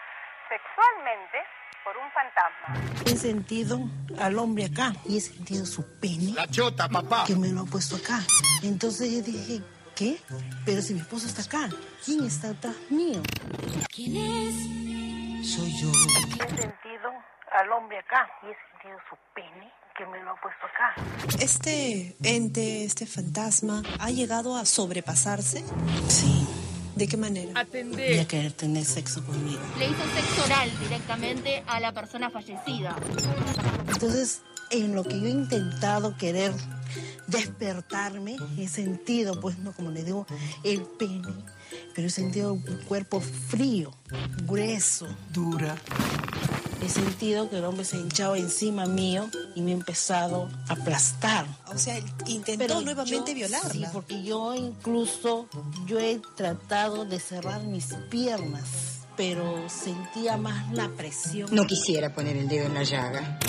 [0.48, 1.38] sexualmente
[1.84, 3.04] por un fantasma.
[3.06, 3.80] He sentido
[4.20, 6.32] al hombre acá y he sentido su pene.
[6.34, 7.26] La chota, papá.
[7.28, 8.22] Que me lo ha puesto acá.
[8.64, 9.62] Entonces yo dije,
[9.96, 10.18] ¿qué?
[10.66, 11.70] Pero si mi esposo está acá,
[12.04, 13.22] ¿quién está atrás mío?
[13.94, 14.86] ¿Quién es?
[15.44, 15.90] Soy yo.
[15.90, 17.12] He sentido
[17.52, 20.96] al hombre acá y he sentido su pene que me lo ha puesto acá.
[21.40, 25.64] ¿Este ente, este fantasma, ha llegado a sobrepasarse?
[26.08, 26.48] Sí.
[26.96, 27.66] ¿De qué manera?
[27.74, 29.62] Voy a querer tener sexo conmigo.
[29.78, 32.96] Le hizo sexo oral directamente a la persona fallecida.
[33.90, 36.54] Entonces, en lo que yo he intentado querer
[37.28, 40.26] despertarme, he sentido, pues no como le digo,
[40.64, 41.34] el pene,
[41.94, 43.92] pero he sentido un cuerpo frío,
[44.44, 45.76] grueso, dura.
[46.82, 51.48] He sentido que el hombre se hinchaba encima mío y me ha empezado a aplastar.
[51.74, 53.72] O sea, intentó nuevamente yo- violarla.
[53.72, 55.48] Sí, porque yo incluso,
[55.88, 61.50] yo he tratado de cerrar mis piernas pero sentía más la presión.
[61.54, 63.40] No quisiera poner el dedo en la llaga.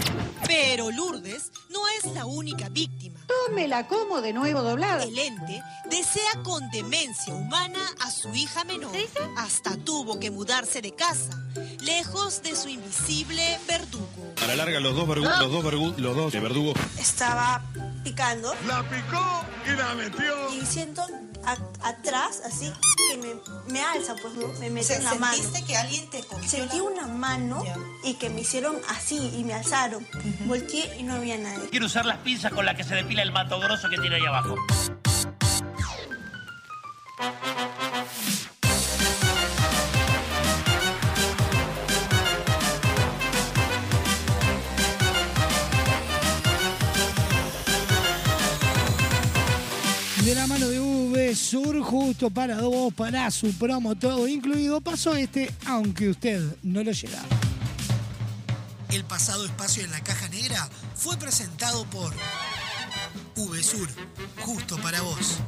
[0.47, 3.19] Pero Lourdes no es la única víctima.
[3.27, 5.03] Tómela como de nuevo doblada.
[5.05, 8.93] El ente desea con demencia humana a su hija menor.
[9.37, 11.43] Hasta tuvo que mudarse de casa,
[11.81, 14.07] lejos de su invisible verdugo.
[14.43, 16.73] A la larga, los dos, vergu- los dos, vergu- los dos de verdugo.
[16.99, 17.63] Estaba
[18.05, 18.55] picando.
[18.69, 20.53] La picó y la metió.
[20.55, 21.03] Y siento
[21.47, 22.73] a- atrás, así,
[23.11, 23.35] que me,
[23.73, 24.49] me alza, pues ¿no?
[24.59, 25.35] me mete sea, en la mano.
[25.37, 27.65] ¿sentiste que alguien te cogió Sentí la- una mano
[28.05, 30.07] y que me hicieron así y me alzaron.
[30.47, 31.69] Volteé y no había nadie.
[31.71, 34.27] Quiero usar las pinzas con las que se depila el mato grosso que tiene ahí
[34.27, 34.55] abajo.
[50.25, 50.81] De la mano de
[51.35, 56.93] Sur, justo para vos, para su promo, todo incluido, pasó este, aunque usted no lo
[56.93, 57.21] llega.
[58.91, 62.15] El pasado espacio en la caja negra fue presentado por
[63.35, 63.89] VSUR,
[64.45, 65.39] justo para vos.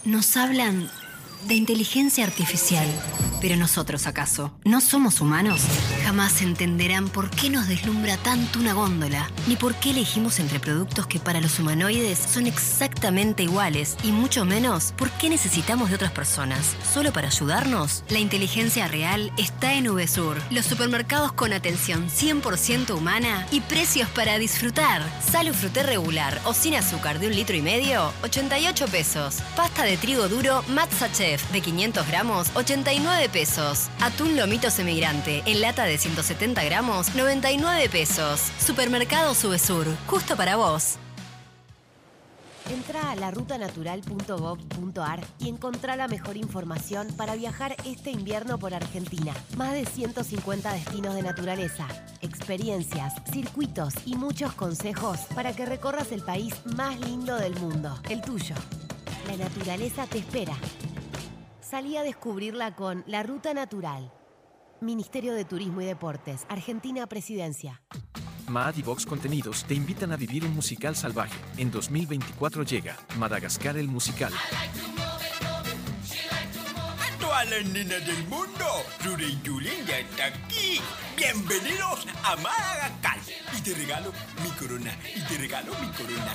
[0.04, 0.90] Nos hablan
[1.46, 2.86] de inteligencia artificial.
[3.40, 4.52] Pero nosotros, ¿acaso?
[4.64, 5.62] ¿No somos humanos?
[6.04, 11.08] Jamás entenderán por qué nos deslumbra tanto una góndola, ni por qué elegimos entre productos
[11.08, 16.12] que para los humanoides son exactamente iguales, y mucho menos por qué necesitamos de otras
[16.12, 16.76] personas.
[16.94, 18.04] ¿Solo para ayudarnos?
[18.10, 24.38] La inteligencia real está en VSUR, los supermercados con atención 100% humana y precios para
[24.38, 25.02] disfrutar.
[25.20, 29.38] Salo fruté regular o sin azúcar de un litro y medio, 88 pesos.
[29.56, 31.08] Pasta de trigo duro Matza
[31.52, 33.88] De 500 gramos, 89 pesos.
[34.00, 38.50] Atún lomito semigrante en lata de 170 gramos, 99 pesos.
[38.58, 40.98] Supermercado Subesur, justo para vos.
[42.70, 49.34] Entra a larutanatural.gov.ar y encontrá la mejor información para viajar este invierno por Argentina.
[49.56, 51.86] Más de 150 destinos de naturaleza,
[52.20, 58.22] experiencias, circuitos y muchos consejos para que recorras el país más lindo del mundo, el
[58.22, 58.54] tuyo.
[59.26, 60.56] La naturaleza te espera.
[61.72, 64.12] Salí a descubrirla con La Ruta Natural.
[64.82, 67.80] Ministerio de Turismo y Deportes, Argentina Presidencia.
[68.46, 71.32] Maad y Vox Contenidos te invitan a vivir un musical salvaje.
[71.56, 74.34] En 2024 llega Madagascar el musical.
[77.00, 78.66] A todas las nenas del mundo,
[79.02, 80.78] Rure y Julen ya está aquí.
[81.16, 83.16] Bienvenidos a Madagascar.
[83.56, 84.12] Y te regalo
[84.44, 84.94] mi corona.
[85.16, 86.34] Y te regalo mi corona.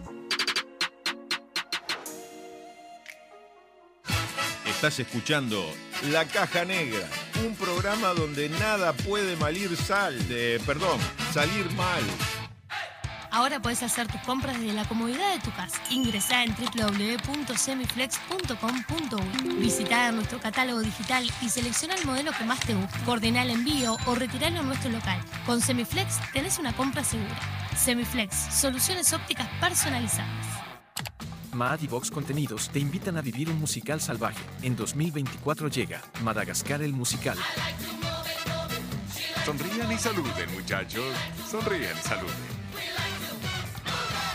[4.81, 5.63] Estás escuchando
[6.09, 7.07] La Caja Negra,
[7.45, 10.99] un programa donde nada puede malir sal, de, perdón,
[11.31, 12.01] salir mal.
[13.29, 15.79] Ahora puedes hacer tus compras desde la comodidad de tu casa.
[15.91, 19.53] Ingresá en www.semiflex.com.uy.
[19.59, 22.97] Visitá nuestro catálogo digital y selecciona el modelo que más te guste.
[23.05, 25.21] Coordina el envío o retiralo en nuestro local.
[25.45, 27.39] Con Semiflex tenés una compra segura.
[27.77, 30.60] Semiflex, soluciones ópticas personalizadas.
[31.53, 34.41] Maad y Vox Contenidos te invitan a vivir un musical salvaje.
[34.61, 37.37] En 2024 llega Madagascar el musical.
[39.45, 41.05] Sonrían y saluden, muchachos.
[41.49, 42.60] Sonrían y saluden.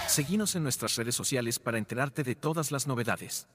[0.09, 3.47] Seguinos en nuestras redes sociales para enterarte de todas las novedades.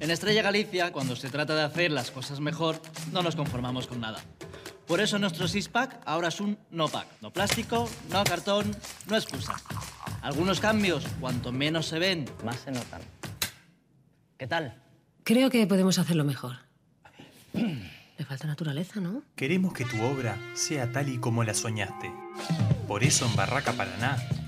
[0.00, 2.80] En Estrella Galicia, cuando se trata de hacer las cosas mejor,
[3.12, 4.18] no nos conformamos con nada.
[4.86, 7.06] Por eso nuestro six-pack ahora es un no-pack.
[7.20, 8.74] No plástico, no cartón,
[9.06, 9.56] no excusa.
[10.22, 13.02] Algunos cambios, cuanto menos se ven, más se notan.
[14.38, 14.82] ¿Qué tal?
[15.22, 16.56] Creo que podemos hacerlo mejor.
[17.52, 19.22] Le falta naturaleza, ¿no?
[19.36, 22.10] Queremos que tu obra sea tal y como la soñaste.
[22.88, 24.16] Por eso en Barraca Paraná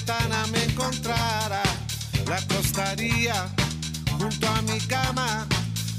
[0.00, 1.62] Ventana me encontrara,
[2.26, 3.48] la acostaría
[4.18, 5.46] junto a mi cama,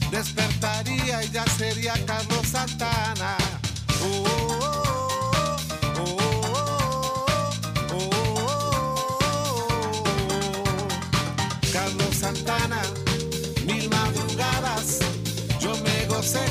[0.10, 3.38] despertaría y ya sería Carlos Santana.
[4.03, 5.57] Oh, oh,
[5.98, 6.57] oh, oh,
[7.91, 8.10] oh, oh,
[10.23, 10.88] oh.
[11.72, 12.82] Carlos Santana,
[13.65, 14.99] mil madrugadas,
[15.60, 16.44] yo me gocé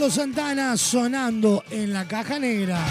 [0.00, 2.82] Carlos Santana sonando en la caja negra.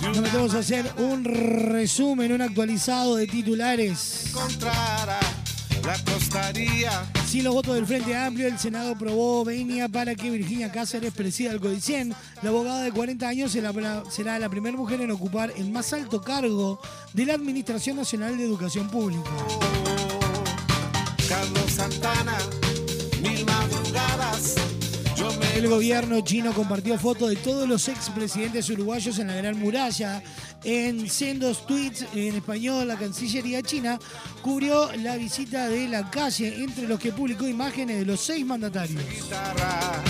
[0.00, 4.32] Nos metemos a hacer un resumen, un actualizado de titulares.
[7.38, 11.52] Sin los votos del Frente Amplio, el Senado aprobó venia para que Virginia Cáceres presida
[11.52, 12.12] el Codicien.
[12.42, 16.80] La abogada de 40 años será la- primera mujer en ocupar el más alto cargo
[17.12, 19.30] de la Administración Nacional de Educación Pública.
[21.28, 22.36] Carlos Santana,
[23.22, 24.56] mil madrugadas.
[25.54, 30.22] El gobierno chino compartió fotos de todos los expresidentes uruguayos en la Gran Muralla.
[30.64, 33.98] En sendos tweets en español, la Cancillería china
[34.42, 39.00] cubrió la visita de la calle, entre los que publicó imágenes de los seis mandatarios.
[39.08, 40.02] guitarra.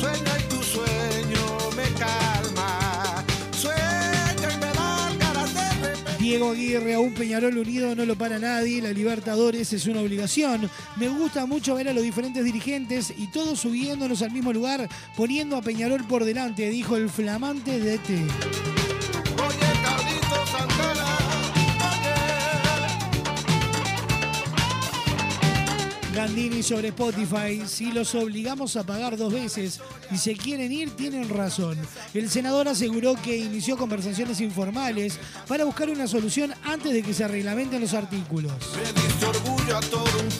[0.00, 3.24] Sueña y tu sueño me calma.
[3.56, 6.18] Sueña y me dan ganas de repetir.
[6.18, 10.68] Diego Aguirre a un Peñarol unido no lo para nadie, la Libertadores es una obligación.
[10.96, 15.56] Me gusta mucho ver a los diferentes dirigentes y todos subiéndonos al mismo lugar, poniendo
[15.56, 18.83] a Peñarol por delante, dijo el flamante DT.
[26.34, 29.78] Gandini sobre Spotify, si los obligamos a pagar dos veces
[30.10, 31.78] y se quieren ir, tienen razón.
[32.12, 35.16] El senador aseguró que inició conversaciones informales
[35.46, 38.52] para buscar una solución antes de que se reglamenten los artículos.
[39.20, 40.30] Me orgullo a todo un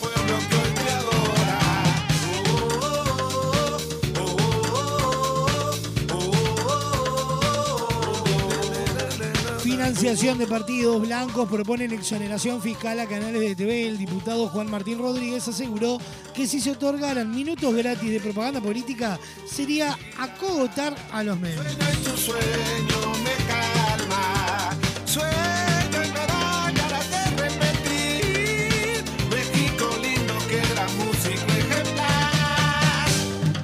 [9.95, 13.87] Financiación de partidos blancos proponen exoneración fiscal a canales de TV.
[13.87, 15.99] El diputado Juan Martín Rodríguez aseguró
[16.33, 19.17] que si se otorgaran minutos gratis de propaganda política
[19.49, 21.65] sería acogotar a los medios.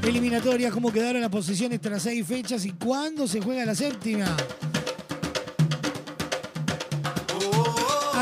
[0.02, 4.38] Eliminatorias, cómo quedaron las posiciones tras seis fechas y cuándo se juega la séptima.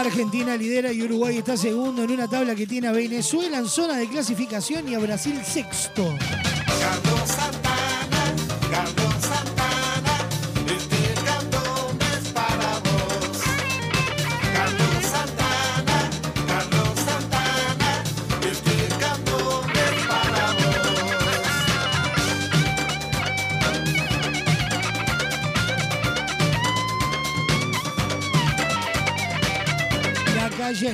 [0.01, 3.97] Argentina lidera y Uruguay está segundo en una tabla que tiene a Venezuela en zona
[3.97, 6.15] de clasificación y a Brasil sexto.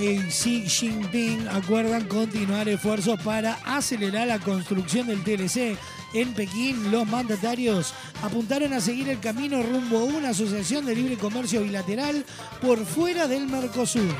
[0.01, 5.77] Y Xi Jinping acuerdan continuar esfuerzos para acelerar la construcción del TLC.
[6.13, 11.17] En Pekín, los mandatarios apuntaron a seguir el camino rumbo a una asociación de libre
[11.17, 12.25] comercio bilateral
[12.61, 14.13] por fuera del Mercosur.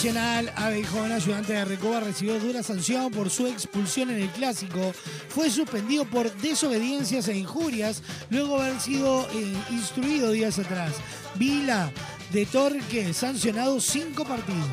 [0.00, 4.94] Nacional, Abejón, ayudante de Recoba, recibió dura sanción por su expulsión en el clásico.
[5.28, 10.94] Fue suspendido por desobediencias e injurias, luego de haber sido eh, instruido días atrás.
[11.34, 11.92] Vila
[12.32, 14.64] de Torque, sancionado cinco partidos.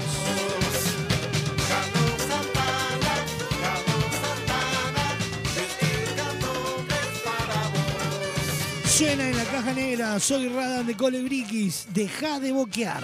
[8.85, 13.03] Suena en la caja negra, soy Radan de Colebriquis, deja de boquear.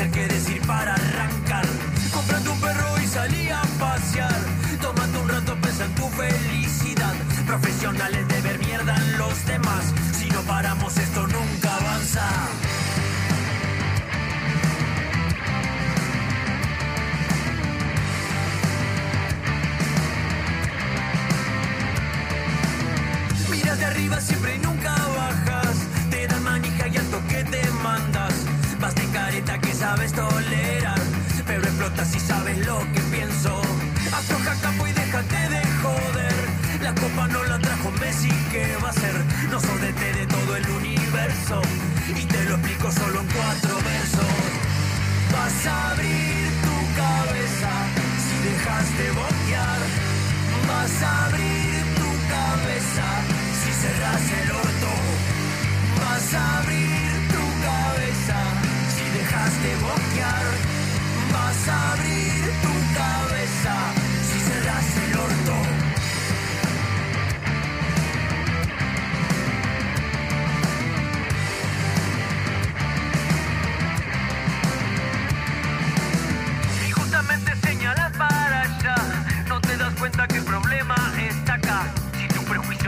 [0.00, 1.66] hacer que decir para arrancar.
[2.12, 4.40] Comprando un perro y salí a pasear.
[4.80, 7.14] Tomando un rato pensando en tu felicidad.
[7.46, 9.92] Profesionales de ver mierda en los demás.
[10.18, 12.59] Si no paramos esto nunca avanza.
[38.20, 39.16] así que va a ser.
[39.50, 41.62] No sordete de todo el universo.
[42.08, 44.36] Y te lo explico solo en cuatro versos.
[45.32, 47.72] Vas a abrir tu cabeza
[48.24, 49.80] si dejas de boquear.
[50.68, 53.08] Vas a abrir tu cabeza
[53.60, 54.92] si cerras el orto.
[56.02, 58.38] Vas a abrir tu cabeza
[58.94, 60.46] si dejas de boquear.
[61.32, 62.79] Vas a abrir tu cabeza.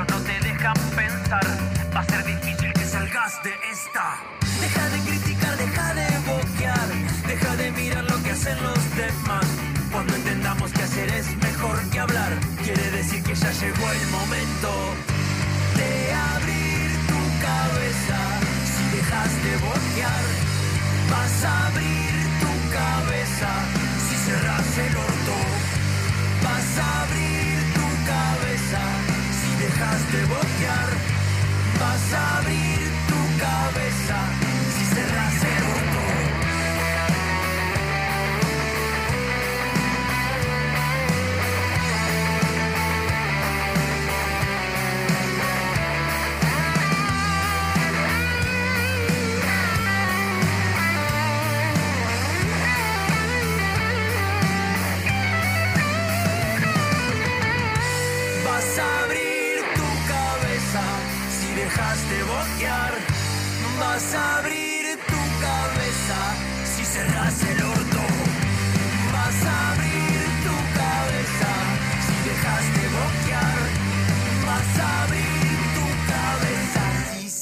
[0.08, 1.46] No te dejan pensar,
[1.94, 4.18] va a ser difícil que salgas de esta.
[4.60, 6.88] Deja de criticar, deja de boquear,
[7.26, 9.46] deja de mirar lo que hacen los demás.
[9.92, 12.32] Cuando entendamos que hacer es mejor que hablar,
[12.64, 14.70] quiere decir que ya llegó el momento
[15.76, 18.18] de abrir tu cabeza.
[18.72, 20.24] Si dejas de boquear,
[21.10, 22.12] vas a abrir
[22.42, 23.50] tu cabeza.
[24.08, 25.36] Si cerras el orto,
[26.42, 27.31] vas a abrir
[31.78, 34.41] vas a abrir tu cabeza.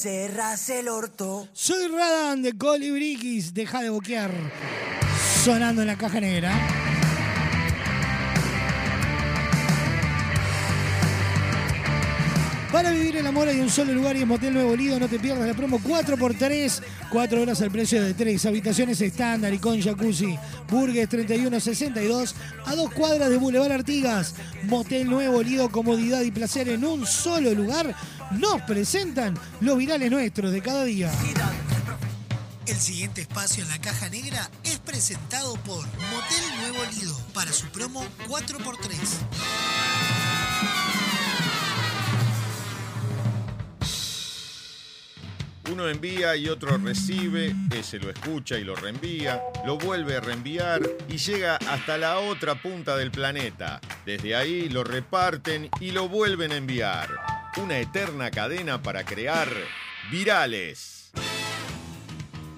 [0.01, 1.47] Si cerras el orto.
[1.53, 4.31] Soy Radan de Colibriquis, deja de boquear.
[5.45, 6.59] Sonando en la caja negra.
[12.73, 14.99] Para vivir el amor hay un solo lugar y es Motel Nuevo Lido.
[14.99, 16.81] No te pierdas la promo 4x3.
[17.11, 18.47] 4 horas al precio de 3.
[18.47, 20.39] Habitaciones estándar y con jacuzzi.
[20.71, 24.35] Burgues 3162 a dos cuadras de Boulevard Artigas.
[24.63, 27.95] Motel Nuevo Lido, comodidad y placer en un solo lugar.
[28.31, 31.11] Nos presentan los virales nuestros de cada día.
[32.67, 37.67] El siguiente espacio en la caja negra es presentado por Motel Nuevo Lido para su
[37.69, 38.97] promo 4x3.
[45.73, 50.83] Uno envía y otro recibe, ese lo escucha y lo reenvía, lo vuelve a reenviar
[51.09, 53.81] y llega hasta la otra punta del planeta.
[54.07, 57.40] Desde ahí lo reparten y lo vuelven a enviar.
[57.57, 59.49] Una eterna cadena para crear
[60.11, 61.11] virales.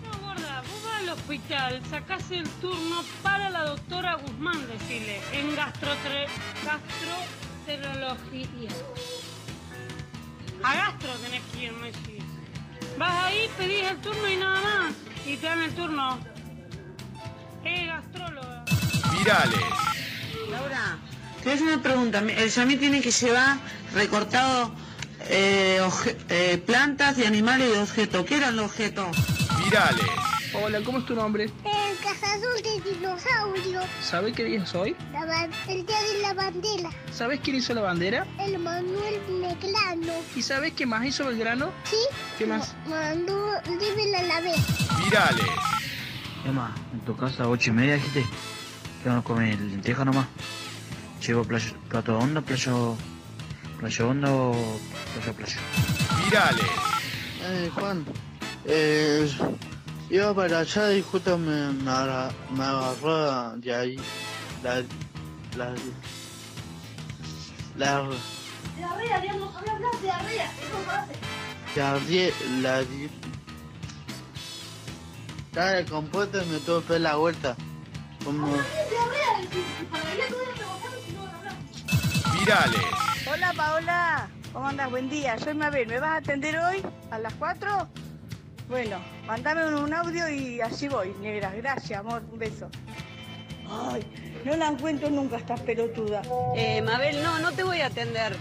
[0.04, 5.56] No, gorda, vos vas al hospital, sacás el turno para la doctora Guzmán, decirle, en
[5.56, 6.26] gastrotre...
[6.64, 8.68] gastroenterología.
[10.62, 12.22] A gastro tenés que ir, no decís.
[12.98, 14.92] Vas ahí, pedís el turno y nada más.
[15.26, 16.20] Y te dan el turno.
[17.64, 18.64] Es gastróloga.
[19.18, 19.64] Virales.
[20.50, 20.98] Laura,
[21.42, 22.18] te hacer una pregunta.
[22.20, 23.56] El Yami tiene que llevar
[23.94, 24.72] recortado
[25.28, 25.80] eh,
[26.28, 28.24] eh, plantas y animales y objetos.
[28.26, 29.08] ¿Qué eran los objetos?
[29.64, 30.06] Virales.
[30.54, 31.44] Hola, ¿cómo es tu nombre?
[31.44, 33.84] El cazador de dinosaurios.
[34.02, 34.94] ¿Sabes qué día es hoy?
[35.12, 36.90] La el día de la bandera.
[37.10, 38.26] ¿Sabes quién hizo la bandera?
[38.38, 40.12] El Manuel Negrano.
[40.36, 41.72] ¿Y sabes qué más hizo Belgrano?
[41.84, 41.96] ¿Sí?
[42.38, 42.74] ¿Qué más?
[42.86, 44.60] Mandó libre a la vez.
[45.02, 45.46] Virales.
[46.44, 48.26] Emma, en tu casa ocho y media dijiste
[49.02, 50.26] que vamos a comer lenteja nomás.
[51.26, 52.96] Llevo playo- plato hondo, playo,
[53.78, 54.80] playo hondo o
[55.14, 55.60] playo playo.
[56.24, 56.66] Virales.
[57.44, 58.04] Eh, Juan,
[58.64, 59.30] eh,
[60.10, 63.96] iba para allá y justo me, me, agarra- me agarró de ahí
[64.64, 64.82] la...
[65.56, 65.74] la...
[67.76, 68.08] la...
[68.76, 70.50] Diarrea, digamos, habla hablar de diarrea.
[71.94, 72.34] Hace.
[72.62, 72.80] la...
[75.50, 77.56] Estaba el compuesto y me tuve que la vuelta.
[78.24, 78.46] Como...
[78.48, 79.50] Diarrea,
[79.90, 80.81] para a todo el
[82.44, 82.82] Virales.
[83.32, 84.90] Hola Paola, ¿cómo andas?
[84.90, 85.86] Buen día, soy Mabel.
[85.86, 86.82] ¿Me vas a atender hoy
[87.12, 87.88] a las 4?
[88.68, 88.96] Bueno,
[89.28, 91.52] mandame un, audio y así voy, negra.
[91.56, 92.68] Gracias, amor, un beso.
[93.70, 94.02] Ay,
[94.44, 96.22] no la encuentro nunca, estás pelotuda.
[96.56, 98.36] Eh, Mabel, no, no te voy a atender.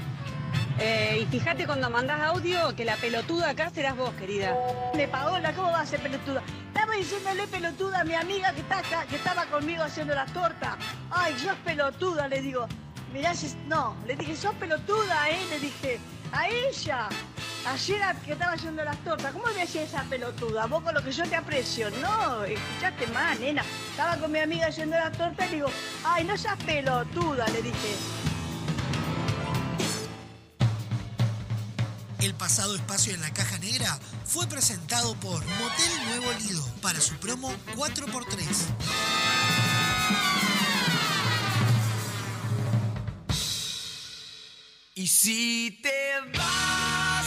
[0.80, 4.58] Eh, y fíjate cuando mandas audio que la pelotuda acá serás vos, querida.
[4.96, 6.42] De Paola, ¿cómo va a ser pelotuda?
[6.74, 10.76] Estaba diciéndole pelotuda a mi amiga que, está acá, que estaba conmigo haciendo las tortas.
[11.12, 12.68] Ay, sos pelotuda, le digo.
[13.14, 13.34] Mirá,
[13.68, 15.46] no, le dije, sos pelotuda, ¿eh?
[15.50, 16.00] Le dije,
[16.32, 17.10] a ella.
[17.68, 20.66] Ayer que estaba haciendo las tortas, ¿cómo me hacía esa pelotuda?
[20.66, 21.92] Vos con lo que yo te aprecio.
[22.02, 23.64] No, escuchaste más, nena.
[23.92, 25.70] Estaba con mi amiga haciendo las tortas y le digo,
[26.04, 27.96] ay, no seas pelotuda, le dije.
[32.20, 37.16] El pasado espacio en la caja negra fue presentado por Motel Nuevo Lido para su
[37.16, 39.41] promo 4x3.
[45.02, 45.90] Y si te
[46.38, 47.21] vas,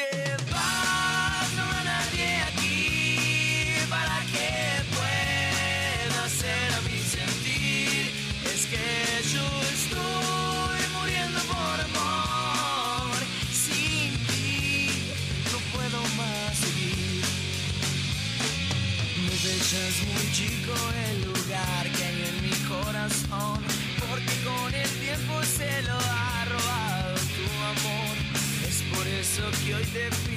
[0.00, 0.39] si
[29.96, 30.29] eso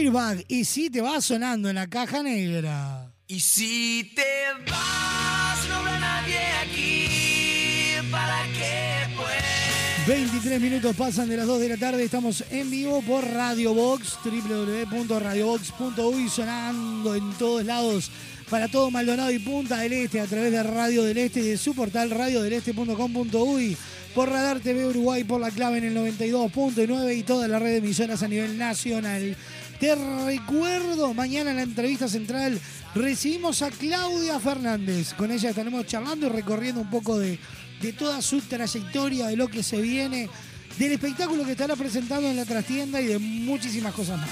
[0.00, 3.12] Airbag, y si te va sonando en la caja negra.
[3.26, 4.22] Y si te
[4.70, 7.06] vas, no habrá nadie aquí
[8.10, 10.06] para que pueda.
[10.06, 14.16] 23 minutos pasan de las 2 de la tarde, estamos en vivo por Radio Box,
[14.24, 18.10] www.radiobox.uy, sonando en todos lados
[18.48, 21.58] para todo Maldonado y Punta del Este a través de Radio del Este y de
[21.58, 23.76] su portal radiodeleste.com.uy,
[24.14, 27.76] por Radar TV Uruguay, por la clave en el 92.9 y toda la red de
[27.76, 29.36] emisoras a nivel nacional.
[29.80, 32.60] Te recuerdo, mañana en la entrevista central
[32.94, 35.14] recibimos a Claudia Fernández.
[35.14, 37.38] Con ella estaremos charlando y recorriendo un poco de,
[37.80, 40.28] de toda su trayectoria, de lo que se viene,
[40.78, 44.28] del espectáculo que estará presentando en la trastienda y de muchísimas cosas más.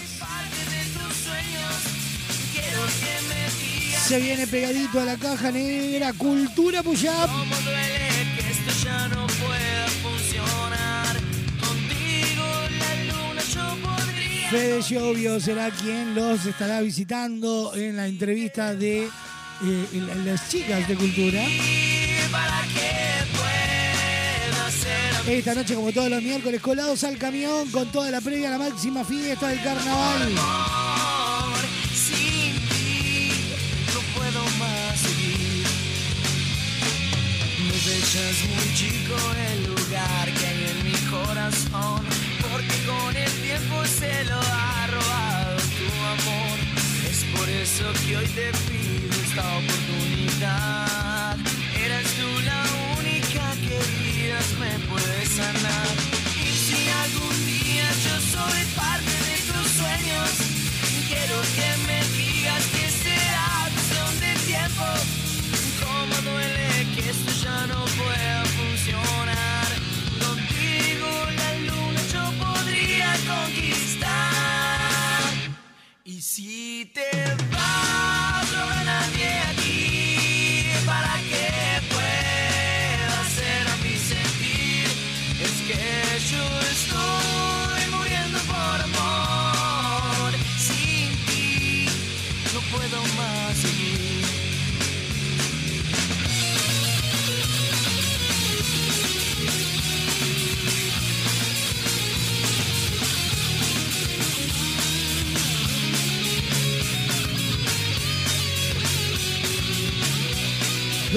[4.06, 7.30] Se viene pegadito a la caja negra, cultura push-up.
[14.50, 20.94] Fede Llovio será quien los estará visitando en la entrevista de eh, las chicas de
[20.94, 21.42] cultura.
[25.28, 28.58] Esta noche, como todos los miércoles, colados al camión con toda la previa a la
[28.58, 30.32] máxima fiesta del carnaval.
[37.88, 39.16] dejas muy chico
[39.52, 42.27] el lugar que hay en mi corazón.
[42.58, 46.58] Porque con el tiempo se lo ha robado tu amor.
[47.08, 51.36] Es por eso que hoy te pido esta oportunidad.
[51.86, 52.62] Eras tú la
[52.98, 55.86] única que vidas me puede sanar.
[56.34, 59.07] Y si algún día yo soy parte
[76.38, 77.10] si te
[77.50, 81.27] vas, no habrá nadie aquí para que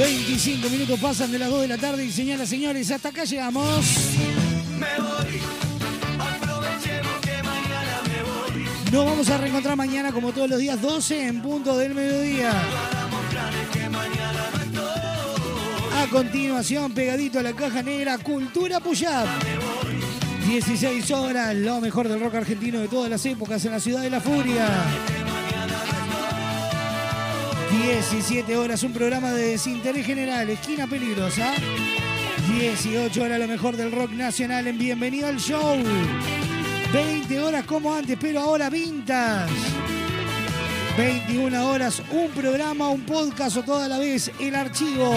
[0.02, 3.86] 25 minutos pasan de las 2 de la tarde y señoras señores, hasta acá llegamos.
[4.80, 5.40] Me voy,
[6.18, 8.92] aprovechemos que mañana me voy.
[8.92, 12.52] Nos vamos a reencontrar mañana como todos los días 12 en punto del mediodía.
[15.96, 19.28] A continuación, pegadito a la caja negra, Cultura Puyap.
[20.48, 24.10] 16 horas, lo mejor del rock argentino de todas las épocas en la ciudad de
[24.10, 24.68] la furia.
[27.82, 31.52] 17 horas, un programa de desinterés general, esquina peligrosa.
[32.48, 35.78] 18 horas, lo mejor del rock nacional en Bienvenido al Show.
[36.94, 39.52] 20 horas como antes, pero ahora vintage.
[40.96, 45.14] 21 horas, un programa, un podcast o toda la vez, el archivo.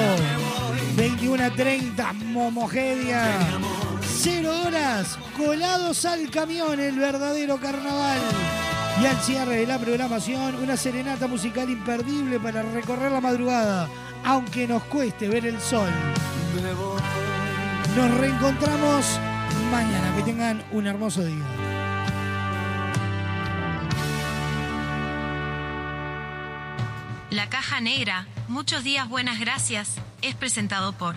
[0.96, 3.26] 21 a 30, Momogedia.
[4.22, 8.20] 0 horas, colados al camión, el verdadero carnaval.
[9.00, 13.88] Y al cierre de la programación, una serenata musical imperdible para recorrer la madrugada,
[14.24, 15.90] aunque nos cueste ver el sol.
[17.96, 19.18] Nos reencontramos
[19.70, 20.14] mañana.
[20.16, 21.44] Que tengan un hermoso día.
[27.30, 31.16] La caja negra, muchos días buenas gracias, es presentado por